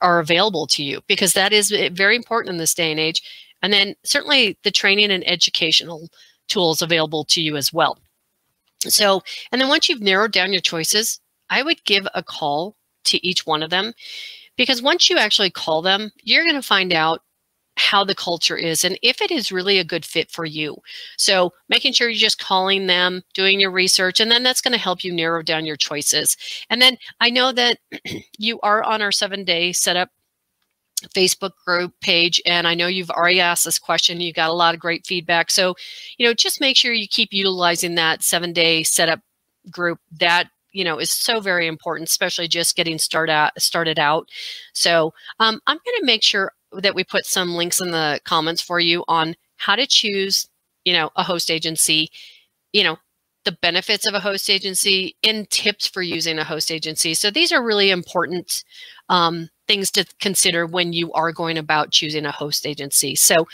are 0.00 0.20
available 0.20 0.66
to 0.68 0.82
you? 0.82 1.00
Because 1.08 1.32
that 1.32 1.52
is 1.52 1.70
very 1.92 2.16
important 2.16 2.52
in 2.52 2.58
this 2.58 2.72
day 2.72 2.90
and 2.90 3.00
age. 3.00 3.20
And 3.62 3.72
then 3.72 3.94
certainly 4.04 4.56
the 4.62 4.70
training 4.70 5.10
and 5.10 5.26
educational 5.28 6.08
tools 6.48 6.82
available 6.82 7.24
to 7.26 7.40
you 7.40 7.56
as 7.56 7.72
well. 7.72 7.98
So, 8.80 9.22
and 9.50 9.60
then 9.60 9.68
once 9.68 9.88
you've 9.88 10.00
narrowed 10.00 10.32
down 10.32 10.52
your 10.52 10.62
choices, 10.62 11.20
I 11.50 11.62
would 11.62 11.84
give 11.84 12.06
a 12.14 12.22
call 12.22 12.76
to 13.04 13.26
each 13.26 13.46
one 13.46 13.62
of 13.62 13.70
them 13.70 13.92
because 14.56 14.82
once 14.82 15.08
you 15.08 15.18
actually 15.18 15.50
call 15.50 15.82
them, 15.82 16.10
you're 16.22 16.44
going 16.44 16.54
to 16.54 16.62
find 16.62 16.92
out 16.92 17.22
how 17.76 18.02
the 18.02 18.14
culture 18.14 18.56
is 18.56 18.84
and 18.84 18.98
if 19.02 19.22
it 19.22 19.30
is 19.30 19.52
really 19.52 19.78
a 19.78 19.84
good 19.84 20.04
fit 20.04 20.30
for 20.30 20.44
you. 20.44 20.76
So, 21.16 21.52
making 21.68 21.92
sure 21.92 22.08
you're 22.08 22.18
just 22.18 22.40
calling 22.40 22.86
them, 22.86 23.22
doing 23.34 23.60
your 23.60 23.70
research, 23.70 24.20
and 24.20 24.30
then 24.30 24.42
that's 24.42 24.60
going 24.60 24.72
to 24.72 24.78
help 24.78 25.04
you 25.04 25.12
narrow 25.12 25.42
down 25.42 25.64
your 25.64 25.76
choices. 25.76 26.36
And 26.68 26.82
then 26.82 26.98
I 27.20 27.30
know 27.30 27.52
that 27.52 27.78
you 28.38 28.58
are 28.60 28.82
on 28.82 29.00
our 29.00 29.12
seven 29.12 29.44
day 29.44 29.72
setup 29.72 30.10
Facebook 31.14 31.52
group 31.64 31.92
page. 32.00 32.40
And 32.46 32.66
I 32.66 32.74
know 32.74 32.86
you've 32.86 33.10
already 33.10 33.40
asked 33.40 33.64
this 33.64 33.78
question. 33.78 34.20
You 34.20 34.32
got 34.32 34.50
a 34.50 34.54
lot 34.54 34.74
of 34.74 34.80
great 34.80 35.06
feedback. 35.06 35.50
So, 35.50 35.74
you 36.16 36.26
know, 36.26 36.34
just 36.34 36.60
make 36.60 36.76
sure 36.76 36.92
you 36.92 37.08
keep 37.08 37.30
utilizing 37.32 37.94
that 37.94 38.22
seven 38.22 38.52
day 38.52 38.82
setup 38.82 39.20
group. 39.70 40.00
That 40.18 40.48
you 40.72 40.84
know 40.84 40.98
is 40.98 41.10
so 41.10 41.40
very 41.40 41.66
important, 41.66 42.08
especially 42.08 42.48
just 42.48 42.76
getting 42.76 42.98
started 42.98 43.32
out, 43.32 43.60
started 43.60 43.98
out. 43.98 44.28
So 44.72 45.14
um, 45.40 45.60
I'm 45.66 45.76
going 45.76 45.98
to 46.00 46.06
make 46.06 46.22
sure 46.22 46.52
that 46.72 46.94
we 46.94 47.04
put 47.04 47.26
some 47.26 47.54
links 47.54 47.80
in 47.80 47.90
the 47.90 48.20
comments 48.24 48.60
for 48.60 48.78
you 48.78 49.04
on 49.08 49.36
how 49.56 49.76
to 49.76 49.86
choose, 49.86 50.48
you 50.84 50.92
know, 50.92 51.10
a 51.16 51.22
host 51.22 51.50
agency. 51.50 52.10
You 52.72 52.84
know, 52.84 52.98
the 53.44 53.52
benefits 53.62 54.06
of 54.06 54.12
a 54.12 54.20
host 54.20 54.50
agency 54.50 55.16
and 55.24 55.48
tips 55.48 55.86
for 55.86 56.02
using 56.02 56.38
a 56.38 56.44
host 56.44 56.70
agency. 56.70 57.14
So 57.14 57.30
these 57.30 57.50
are 57.50 57.64
really 57.64 57.90
important 57.90 58.62
um, 59.08 59.48
things 59.66 59.90
to 59.92 60.04
consider 60.20 60.66
when 60.66 60.92
you 60.92 61.12
are 61.12 61.32
going 61.32 61.58
about 61.58 61.90
choosing 61.90 62.26
a 62.26 62.32
host 62.32 62.66
agency. 62.66 63.14
So 63.14 63.46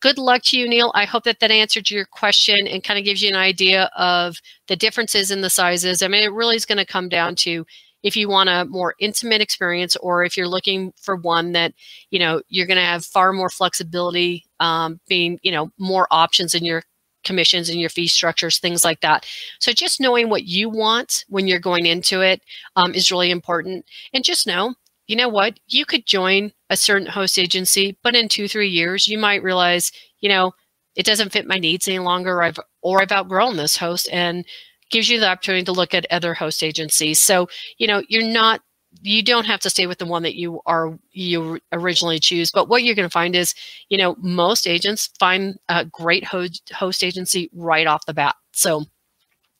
good 0.00 0.18
luck 0.18 0.42
to 0.44 0.58
you, 0.58 0.68
Neil. 0.68 0.92
I 0.94 1.04
hope 1.04 1.24
that 1.24 1.40
that 1.40 1.50
answered 1.50 1.90
your 1.90 2.04
question 2.04 2.66
and 2.66 2.84
kind 2.84 2.98
of 2.98 3.04
gives 3.04 3.22
you 3.22 3.28
an 3.28 3.36
idea 3.36 3.90
of 3.96 4.36
the 4.68 4.76
differences 4.76 5.30
in 5.30 5.40
the 5.40 5.50
sizes. 5.50 6.02
I 6.02 6.08
mean, 6.08 6.22
it 6.22 6.32
really 6.32 6.56
is 6.56 6.66
going 6.66 6.78
to 6.78 6.84
come 6.84 7.08
down 7.08 7.34
to 7.36 7.66
if 8.02 8.16
you 8.16 8.28
want 8.28 8.48
a 8.48 8.64
more 8.66 8.94
intimate 9.00 9.40
experience 9.40 9.96
or 9.96 10.22
if 10.22 10.36
you're 10.36 10.46
looking 10.46 10.92
for 11.00 11.16
one 11.16 11.52
that, 11.52 11.72
you 12.10 12.18
know, 12.18 12.40
you're 12.48 12.66
going 12.66 12.78
to 12.78 12.84
have 12.84 13.04
far 13.04 13.32
more 13.32 13.50
flexibility, 13.50 14.44
um, 14.60 15.00
being, 15.08 15.40
you 15.42 15.50
know, 15.50 15.72
more 15.78 16.06
options 16.10 16.54
in 16.54 16.64
your 16.64 16.82
commissions 17.24 17.68
and 17.68 17.80
your 17.80 17.90
fee 17.90 18.06
structures, 18.06 18.58
things 18.58 18.84
like 18.84 19.00
that. 19.00 19.26
So 19.58 19.72
just 19.72 20.00
knowing 20.00 20.28
what 20.28 20.44
you 20.44 20.68
want 20.68 21.24
when 21.28 21.48
you're 21.48 21.58
going 21.58 21.86
into 21.86 22.20
it 22.20 22.42
um, 22.76 22.94
is 22.94 23.10
really 23.10 23.32
important. 23.32 23.84
And 24.12 24.22
just 24.22 24.46
know 24.46 24.74
you 25.06 25.16
know 25.16 25.28
what, 25.28 25.58
you 25.66 25.84
could 25.84 26.06
join 26.06 26.52
a 26.70 26.76
certain 26.76 27.08
host 27.08 27.38
agency, 27.38 27.96
but 28.02 28.16
in 28.16 28.28
two, 28.28 28.48
three 28.48 28.68
years, 28.68 29.06
you 29.06 29.18
might 29.18 29.42
realize, 29.42 29.92
you 30.20 30.28
know, 30.28 30.52
it 30.96 31.06
doesn't 31.06 31.32
fit 31.32 31.46
my 31.46 31.58
needs 31.58 31.86
any 31.86 31.98
longer, 31.98 32.36
or 32.36 32.42
I've, 32.42 32.58
or 32.82 33.02
I've 33.02 33.12
outgrown 33.12 33.56
this 33.56 33.76
host 33.76 34.08
and 34.12 34.44
gives 34.90 35.08
you 35.08 35.20
the 35.20 35.28
opportunity 35.28 35.64
to 35.64 35.72
look 35.72 35.94
at 35.94 36.06
other 36.10 36.34
host 36.34 36.62
agencies. 36.62 37.20
So, 37.20 37.48
you 37.78 37.86
know, 37.86 38.02
you're 38.08 38.22
not, 38.22 38.62
you 39.02 39.22
don't 39.22 39.44
have 39.44 39.60
to 39.60 39.70
stay 39.70 39.86
with 39.86 39.98
the 39.98 40.06
one 40.06 40.22
that 40.22 40.36
you 40.36 40.60
are, 40.64 40.98
you 41.10 41.60
originally 41.70 42.18
choose. 42.18 42.50
But 42.50 42.68
what 42.68 42.82
you're 42.82 42.94
going 42.94 43.08
to 43.08 43.12
find 43.12 43.36
is, 43.36 43.54
you 43.90 43.98
know, 43.98 44.16
most 44.20 44.66
agents 44.66 45.10
find 45.18 45.58
a 45.68 45.84
great 45.84 46.24
host, 46.24 46.72
host 46.74 47.04
agency 47.04 47.50
right 47.52 47.86
off 47.86 48.06
the 48.06 48.14
bat. 48.14 48.36
So, 48.52 48.86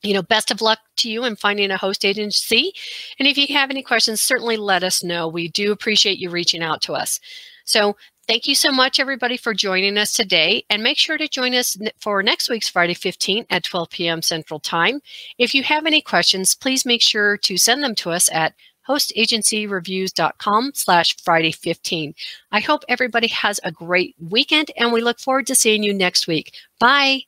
you 0.06 0.14
know, 0.14 0.22
best 0.22 0.50
of 0.50 0.60
luck 0.62 0.78
to 0.98 1.10
you 1.10 1.24
in 1.24 1.36
finding 1.36 1.70
a 1.70 1.76
host 1.76 2.04
agency. 2.04 2.72
And 3.18 3.26
if 3.26 3.36
you 3.36 3.46
have 3.54 3.70
any 3.70 3.82
questions, 3.82 4.20
certainly 4.20 4.56
let 4.56 4.84
us 4.84 5.02
know. 5.02 5.28
We 5.28 5.48
do 5.48 5.72
appreciate 5.72 6.18
you 6.18 6.30
reaching 6.30 6.62
out 6.62 6.80
to 6.82 6.92
us. 6.92 7.18
So 7.64 7.96
thank 8.28 8.46
you 8.46 8.54
so 8.54 8.70
much, 8.70 9.00
everybody, 9.00 9.36
for 9.36 9.52
joining 9.52 9.98
us 9.98 10.12
today. 10.12 10.64
And 10.70 10.82
make 10.82 10.98
sure 10.98 11.18
to 11.18 11.28
join 11.28 11.54
us 11.54 11.76
for 11.98 12.22
next 12.22 12.48
week's 12.48 12.68
Friday 12.68 12.94
15 12.94 13.46
at 13.50 13.64
12 13.64 13.90
p.m. 13.90 14.22
Central 14.22 14.60
Time. 14.60 15.00
If 15.38 15.54
you 15.54 15.64
have 15.64 15.86
any 15.86 16.00
questions, 16.00 16.54
please 16.54 16.86
make 16.86 17.02
sure 17.02 17.36
to 17.38 17.56
send 17.56 17.82
them 17.82 17.96
to 17.96 18.10
us 18.10 18.30
at 18.32 18.54
hostagencyreviews.com 18.88 20.70
slash 20.74 21.16
Friday 21.24 21.50
15. 21.50 22.14
I 22.52 22.60
hope 22.60 22.84
everybody 22.88 23.26
has 23.28 23.58
a 23.64 23.72
great 23.72 24.14
weekend 24.20 24.70
and 24.76 24.92
we 24.92 25.00
look 25.00 25.18
forward 25.18 25.48
to 25.48 25.56
seeing 25.56 25.82
you 25.82 25.92
next 25.92 26.28
week. 26.28 26.54
Bye. 26.78 27.22